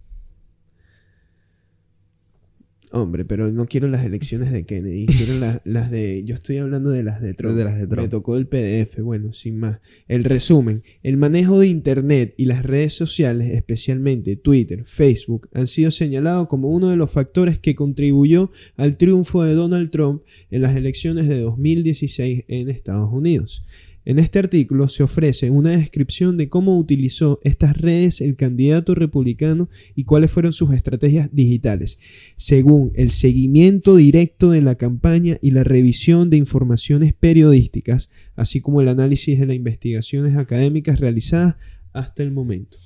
Hombre, 2.93 3.23
pero 3.23 3.49
no 3.51 3.67
quiero 3.67 3.87
las 3.87 4.05
elecciones 4.05 4.51
de 4.51 4.65
Kennedy, 4.65 5.05
quiero 5.05 5.39
las, 5.39 5.61
las 5.65 5.89
de, 5.89 6.23
yo 6.25 6.35
estoy 6.35 6.57
hablando 6.57 6.89
de 6.89 7.03
las 7.03 7.21
de 7.21 7.33
Trump. 7.33 7.55
De 7.55 7.63
las 7.63 7.79
de 7.79 7.87
Trump. 7.87 8.01
Me 8.01 8.09
tocó 8.09 8.35
el 8.35 8.47
PDF, 8.47 8.99
bueno, 8.99 9.31
sin 9.31 9.57
más. 9.59 9.79
El 10.09 10.25
resumen, 10.25 10.83
el 11.01 11.15
manejo 11.15 11.57
de 11.57 11.67
Internet 11.67 12.33
y 12.35 12.45
las 12.45 12.63
redes 12.63 12.93
sociales, 12.93 13.53
especialmente 13.53 14.35
Twitter, 14.35 14.83
Facebook, 14.85 15.47
han 15.53 15.67
sido 15.67 15.89
señalados 15.89 16.47
como 16.49 16.69
uno 16.69 16.89
de 16.89 16.97
los 16.97 17.09
factores 17.09 17.59
que 17.59 17.75
contribuyó 17.75 18.51
al 18.75 18.97
triunfo 18.97 19.43
de 19.43 19.53
Donald 19.53 19.89
Trump 19.89 20.23
en 20.49 20.61
las 20.61 20.75
elecciones 20.75 21.29
de 21.29 21.39
2016 21.39 22.43
en 22.49 22.69
Estados 22.69 23.09
Unidos. 23.13 23.63
En 24.03 24.17
este 24.17 24.39
artículo 24.39 24.87
se 24.87 25.03
ofrece 25.03 25.51
una 25.51 25.71
descripción 25.71 26.35
de 26.35 26.49
cómo 26.49 26.77
utilizó 26.77 27.39
estas 27.43 27.77
redes 27.77 28.19
el 28.19 28.35
candidato 28.35 28.95
republicano 28.95 29.69
y 29.95 30.05
cuáles 30.05 30.31
fueron 30.31 30.53
sus 30.53 30.73
estrategias 30.73 31.29
digitales, 31.31 31.99
según 32.35 32.91
el 32.95 33.11
seguimiento 33.11 33.95
directo 33.95 34.49
de 34.49 34.61
la 34.63 34.73
campaña 34.75 35.37
y 35.41 35.51
la 35.51 35.63
revisión 35.63 36.31
de 36.31 36.37
informaciones 36.37 37.13
periodísticas, 37.13 38.09
así 38.35 38.59
como 38.59 38.81
el 38.81 38.87
análisis 38.87 39.39
de 39.39 39.45
las 39.45 39.55
investigaciones 39.55 40.35
académicas 40.35 40.99
realizadas 40.99 41.55
hasta 41.93 42.23
el 42.23 42.31
momento. 42.31 42.77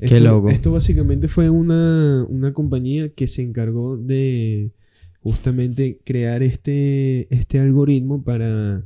Qué 0.00 0.06
Esto- 0.06 0.20
loco. 0.20 0.48
Esto 0.50 0.72
básicamente 0.72 1.28
fue 1.28 1.50
una, 1.50 2.24
una 2.28 2.52
compañía 2.52 3.10
que 3.10 3.28
se 3.28 3.42
encargó 3.42 3.96
de 3.96 4.72
justamente 5.22 6.00
crear 6.04 6.42
este, 6.42 7.32
este 7.32 7.60
algoritmo 7.60 8.24
para, 8.24 8.82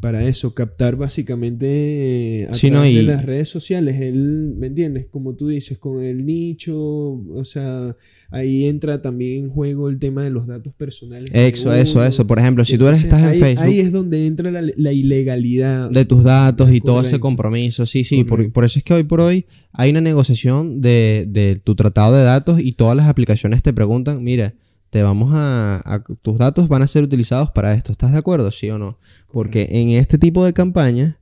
para 0.00 0.24
eso, 0.26 0.52
captar 0.54 0.96
básicamente 0.96 2.42
eh, 2.42 2.46
a 2.50 2.54
Sí, 2.54 2.70
no, 2.70 2.80
través 2.80 2.96
de 2.96 3.02
las 3.02 3.24
redes 3.24 3.48
sociales. 3.48 4.00
Él, 4.00 4.54
¿me 4.56 4.66
entiendes? 4.66 5.06
Como 5.06 5.34
tú 5.34 5.48
dices, 5.48 5.78
con 5.78 6.02
el 6.02 6.26
nicho, 6.26 6.76
o 6.78 7.44
sea, 7.44 7.96
ahí 8.30 8.66
entra 8.66 9.00
también 9.00 9.44
en 9.44 9.50
juego 9.50 9.88
el 9.88 9.98
tema 9.98 10.22
de 10.22 10.30
los 10.30 10.46
datos 10.46 10.74
personales. 10.74 11.30
Eso, 11.32 11.72
eso, 11.72 11.98
uno. 12.00 12.08
eso. 12.08 12.26
Por 12.26 12.38
ejemplo, 12.38 12.64
si 12.64 12.76
tú 12.76 12.86
eres, 12.86 13.02
estás 13.02 13.20
en 13.22 13.28
ahí, 13.30 13.40
Facebook... 13.40 13.64
Ahí 13.64 13.80
es 13.80 13.92
donde 13.92 14.26
entra 14.26 14.50
la, 14.50 14.62
la 14.76 14.92
ilegalidad. 14.92 15.90
de 15.90 16.04
tus 16.04 16.22
datos 16.22 16.70
y 16.70 16.80
todo 16.80 17.00
ese 17.00 17.18
compromiso. 17.18 17.86
Sí, 17.86 18.04
sí, 18.04 18.24
por, 18.24 18.52
por 18.52 18.64
eso 18.64 18.78
es 18.78 18.84
que 18.84 18.92
hoy 18.92 19.04
por 19.04 19.20
hoy 19.20 19.46
hay 19.72 19.90
una 19.90 20.02
negociación 20.02 20.80
de, 20.82 21.26
de 21.28 21.60
tu 21.62 21.74
tratado 21.74 22.14
de 22.16 22.22
datos 22.22 22.60
y 22.60 22.72
todas 22.72 22.96
las 22.96 23.08
aplicaciones 23.08 23.62
te 23.62 23.72
preguntan, 23.72 24.22
mira, 24.22 24.54
te 24.96 25.02
vamos 25.02 25.34
a, 25.34 25.82
a- 25.84 26.02
tus 26.22 26.38
datos 26.38 26.68
van 26.68 26.80
a 26.80 26.86
ser 26.86 27.04
utilizados 27.04 27.50
para 27.50 27.74
esto. 27.74 27.92
¿Estás 27.92 28.12
de 28.12 28.18
acuerdo? 28.18 28.50
Sí 28.50 28.70
o 28.70 28.78
no. 28.78 28.98
Porque 29.30 29.68
en 29.72 29.90
este 29.90 30.16
tipo 30.16 30.42
de 30.42 30.54
campañas, 30.54 31.16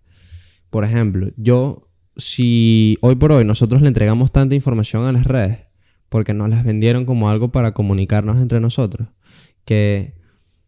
por 0.71 0.85
ejemplo, 0.85 1.33
yo, 1.37 1.89
si 2.17 2.97
hoy 3.01 3.17
por 3.17 3.33
hoy 3.33 3.45
nosotros 3.45 3.83
le 3.83 3.89
entregamos 3.89 4.31
tanta 4.31 4.55
información 4.55 5.07
a 5.07 5.11
las 5.11 5.25
redes, 5.25 5.59
porque 6.09 6.35
nos 6.35 6.49
las 6.51 6.63
vendieron 6.63 7.05
como 7.05 7.29
algo 7.31 7.51
para 7.51 7.75
comunicarnos 7.75 8.37
entre 8.37 8.61
nosotros, 8.61 9.09
que, 9.65 10.15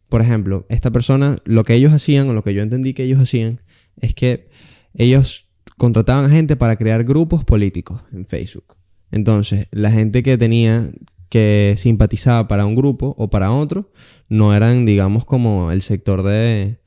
por 0.09 0.21
ejemplo, 0.21 0.67
esta 0.69 0.91
persona, 0.91 1.39
lo 1.45 1.63
que 1.63 1.75
ellos 1.75 1.93
hacían, 1.93 2.29
o 2.29 2.33
lo 2.33 2.43
que 2.43 2.55
yo 2.55 2.63
entendí 2.63 2.93
que 2.93 3.05
ellos 3.05 3.21
hacían, 3.21 3.61
es 4.01 4.15
que 4.15 4.49
ellos 4.95 5.47
contrataban 5.79 6.25
a 6.25 6.31
gente 6.31 6.57
para 6.57 6.75
crear 6.75 7.05
grupos 7.05 7.45
políticos 7.45 8.03
en 8.13 8.27
Facebook. 8.27 8.75
Entonces, 9.13 9.69
la 9.71 9.93
gente 9.93 10.25
que 10.25 10.37
tenía 10.37 10.91
que 11.29 11.75
simpatizaba 11.77 12.49
para 12.49 12.67
un 12.67 12.75
grupo 12.75 13.15
o 13.19 13.29
para 13.31 13.53
otro, 13.53 13.91
no 14.29 14.55
eran, 14.55 14.87
digamos, 14.87 15.25
como 15.25 15.71
el 15.73 15.83
sector 15.83 16.23
de... 16.23 16.79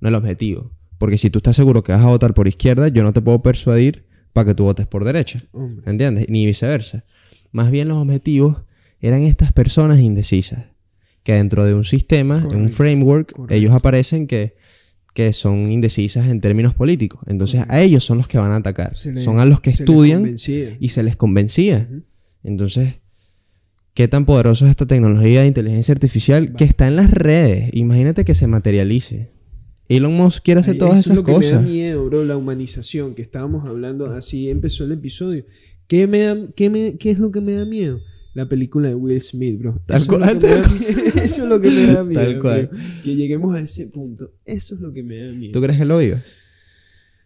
no 0.00 0.08
el 0.08 0.14
objetivo. 0.14 0.70
Porque 0.98 1.18
si 1.18 1.30
tú 1.30 1.38
estás 1.38 1.56
seguro 1.56 1.82
que 1.84 1.92
vas 1.92 2.02
a 2.02 2.08
votar 2.08 2.34
por 2.34 2.48
izquierda, 2.48 2.88
yo 2.88 3.02
no 3.02 3.12
te 3.12 3.20
puedo 3.20 3.40
persuadir 3.42 4.06
para 4.32 4.46
que 4.46 4.54
tú 4.54 4.64
votes 4.64 4.86
por 4.86 5.04
derecha. 5.04 5.42
¿Entiendes? 5.86 6.26
Ni 6.28 6.44
viceversa. 6.46 7.04
Más 7.52 7.70
bien 7.70 7.88
los 7.88 7.98
objetivos 7.98 8.58
eran 9.00 9.22
estas 9.22 9.52
personas 9.52 10.00
indecisas. 10.00 10.64
Que 11.22 11.34
dentro 11.34 11.64
de 11.64 11.74
un 11.74 11.84
sistema, 11.84 12.38
en 12.38 12.44
un 12.44 12.50
Correcto, 12.50 12.76
framework, 12.76 13.32
correcto. 13.32 13.54
ellos 13.54 13.72
aparecen 13.74 14.26
que, 14.26 14.56
que 15.14 15.32
son 15.32 15.70
indecisas 15.70 16.26
en 16.28 16.40
términos 16.40 16.74
políticos. 16.74 17.20
Entonces 17.26 17.60
Correcto. 17.60 17.74
a 17.74 17.80
ellos 17.82 18.04
son 18.04 18.18
los 18.18 18.28
que 18.28 18.38
van 18.38 18.50
a 18.52 18.56
atacar. 18.56 18.92
Le- 19.04 19.20
son 19.20 19.38
a 19.38 19.44
los 19.44 19.60
que 19.60 19.70
estudian 19.70 20.36
y 20.80 20.88
se 20.88 21.02
les 21.02 21.16
convencía. 21.16 21.88
Entonces, 22.42 23.00
qué 23.98 24.06
tan 24.06 24.24
poderoso 24.26 24.64
es 24.64 24.70
esta 24.70 24.86
tecnología 24.86 25.40
de 25.40 25.48
inteligencia 25.48 25.90
artificial 25.92 26.54
que 26.54 26.62
está 26.62 26.86
en 26.86 26.94
las 26.94 27.10
redes. 27.10 27.70
Imagínate 27.72 28.24
que 28.24 28.32
se 28.32 28.46
materialice. 28.46 29.32
Elon 29.88 30.14
Musk 30.14 30.44
quiere 30.44 30.60
hacer 30.60 30.74
Ay, 30.74 30.78
todas 30.78 30.92
eso 30.94 31.00
esas 31.00 31.10
es 31.10 31.16
lo 31.16 31.24
que 31.24 31.32
me 31.36 31.44
da 31.46 31.56
cosas. 31.56 31.68
miedo, 31.68 32.04
bro, 32.06 32.24
la 32.24 32.36
humanización 32.36 33.16
que 33.16 33.22
estábamos 33.22 33.66
hablando, 33.66 34.06
así 34.06 34.50
empezó 34.50 34.84
el 34.84 34.92
episodio. 34.92 35.46
¿Qué, 35.88 36.06
me 36.06 36.20
da- 36.20 36.36
qué, 36.54 36.70
me- 36.70 36.96
qué 36.96 37.10
es 37.10 37.18
lo 37.18 37.32
que 37.32 37.40
me 37.40 37.54
da 37.54 37.64
miedo? 37.64 37.98
La 38.34 38.48
película 38.48 38.88
de 38.88 38.94
Will 38.94 39.20
Smith, 39.20 39.58
bro. 39.58 39.80
Tal 39.84 40.00
Eso 40.02 40.12
es 40.12 40.18
cual, 40.18 40.38
da 40.38 40.48
tal 40.48 40.78
miedo. 40.78 41.00
Eso 41.24 41.42
es 41.42 41.48
lo 41.48 41.60
que 41.60 41.68
me 41.70 41.86
da 41.86 42.04
miedo. 42.04 42.20
Tal 42.22 42.40
cual. 42.40 42.68
bro. 42.70 42.78
Que 43.02 43.16
lleguemos 43.16 43.56
a 43.56 43.60
ese 43.60 43.88
punto. 43.88 44.30
Eso 44.44 44.76
es 44.76 44.80
lo 44.80 44.92
que 44.92 45.02
me 45.02 45.16
da 45.18 45.32
miedo. 45.32 45.52
¿Tú 45.52 45.60
crees 45.60 45.76
que 45.76 45.84
lo 45.84 45.98
vive? 45.98 46.18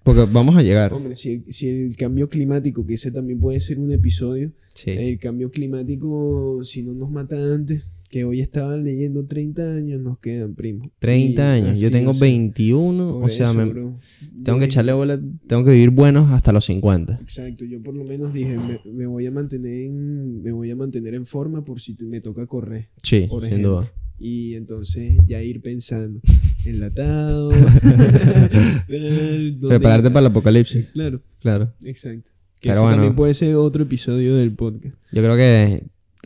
Porque 0.05 0.27
vamos 0.33 0.57
a 0.57 0.62
llegar. 0.62 0.93
Hombre, 0.93 1.15
si 1.15 1.31
el, 1.33 1.45
si 1.53 1.69
el 1.69 1.97
cambio 1.97 2.29
climático, 2.29 2.85
que 2.87 2.95
ese 2.95 3.11
también 3.11 3.38
puede 3.41 3.61
ser 3.61 3.79
un 3.79 3.93
episodio, 3.93 4.53
Sí. 4.75 4.91
el 4.91 5.19
cambio 5.19 5.51
climático, 5.51 6.65
si 6.65 6.83
no 6.83 6.95
nos 6.95 7.11
mata 7.11 7.37
antes, 7.55 7.91
que 8.09 8.25
hoy 8.25 8.41
estaba 8.41 8.77
leyendo 8.77 9.25
30 9.27 9.75
años, 9.75 10.01
nos 10.01 10.19
quedan, 10.19 10.55
primo. 10.55 10.91
30 10.99 11.43
Y 11.59 11.61
años. 11.62 11.81
Yo 11.81 11.91
tengo 11.91 12.11
o 12.11 12.15
sea, 12.15 12.21
21. 12.29 13.12
por 13.15 13.25
O 13.25 13.29
sea, 13.29 13.47
eso, 13.51 13.55
me- 13.59 13.65
bro. 13.67 13.99
tengo 14.45 14.59
que 14.59 14.67
echarle 14.67 14.93
bola. 14.93 15.21
Tengo 15.47 15.65
que 15.65 15.71
vivir 15.73 15.91
buenos 15.91 16.31
hasta 16.31 16.53
los 16.53 16.65
50. 16.67 17.19
Exacto, 17.23 17.65
yo 17.65 17.83
por 17.83 17.95
lo 17.95 18.05
menos 18.05 18.33
dije, 18.35 18.59
me, 18.59 18.81
me 18.93 19.07
voy 19.07 19.27
a 19.27 19.31
mantener 19.31 19.87
en, 19.87 20.43
me 20.43 20.53
voy 20.53 20.71
a 20.71 20.77
mantener 20.77 21.15
en 21.15 21.25
forma 21.25 21.65
por 21.65 21.81
si 21.81 21.95
te- 21.97 22.05
me 22.05 22.21
toca 22.21 22.47
correr. 22.47 22.88
Sí, 23.03 23.27
Por 23.31 23.49
sin 23.49 23.62
duda. 23.62 23.91
Y 24.25 24.55
entonces 24.55 25.19
ya 25.27 25.43
ir 25.43 25.61
pensando, 25.61 26.21
enlatado. 26.65 27.51
Prepararte 29.69 30.11
para 30.11 30.21
el 30.21 30.27
apocalipsis. 30.27 30.87
Claro, 30.93 31.21
Claro. 31.41 31.73
exacto. 31.85 32.31
Que 32.61 32.69
Pero 32.69 32.75
eso 32.75 32.83
bueno. 32.83 32.97
también 32.99 33.17
puede 33.17 33.35
ser 33.35 33.57
otro 33.57 33.83
episodio 33.83 34.37
del 34.37 34.53
podcast. 34.55 34.95
Yo 35.11 35.23
creo 35.23 35.37
que 35.37 35.83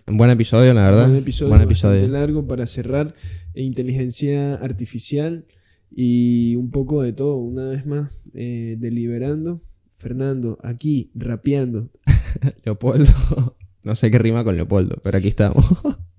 un 0.06 0.18
buen 0.18 0.28
episodio, 0.30 0.74
la 0.74 0.82
verdad. 0.84 1.08
Un 1.08 1.16
episodio, 1.16 1.48
Buen 1.48 1.62
episodio. 1.62 2.06
largo 2.08 2.46
para 2.46 2.66
cerrar. 2.66 3.14
E 3.54 3.62
inteligencia 3.62 4.56
artificial 4.56 5.46
y 5.90 6.54
un 6.56 6.70
poco 6.70 7.00
de 7.02 7.14
todo. 7.14 7.38
Una 7.38 7.70
vez 7.70 7.86
más, 7.86 8.20
eh, 8.34 8.76
deliberando. 8.78 9.62
Fernando, 9.96 10.58
aquí, 10.62 11.10
rapeando. 11.14 11.88
Leopoldo. 12.66 13.56
No 13.82 13.94
sé 13.96 14.10
qué 14.10 14.18
rima 14.18 14.44
con 14.44 14.56
Leopoldo, 14.56 15.00
pero 15.02 15.16
aquí 15.16 15.28
estamos. 15.28 15.64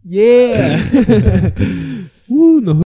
Yeah. 0.10 0.80
Woo, 2.30 2.62
no. 2.62 2.87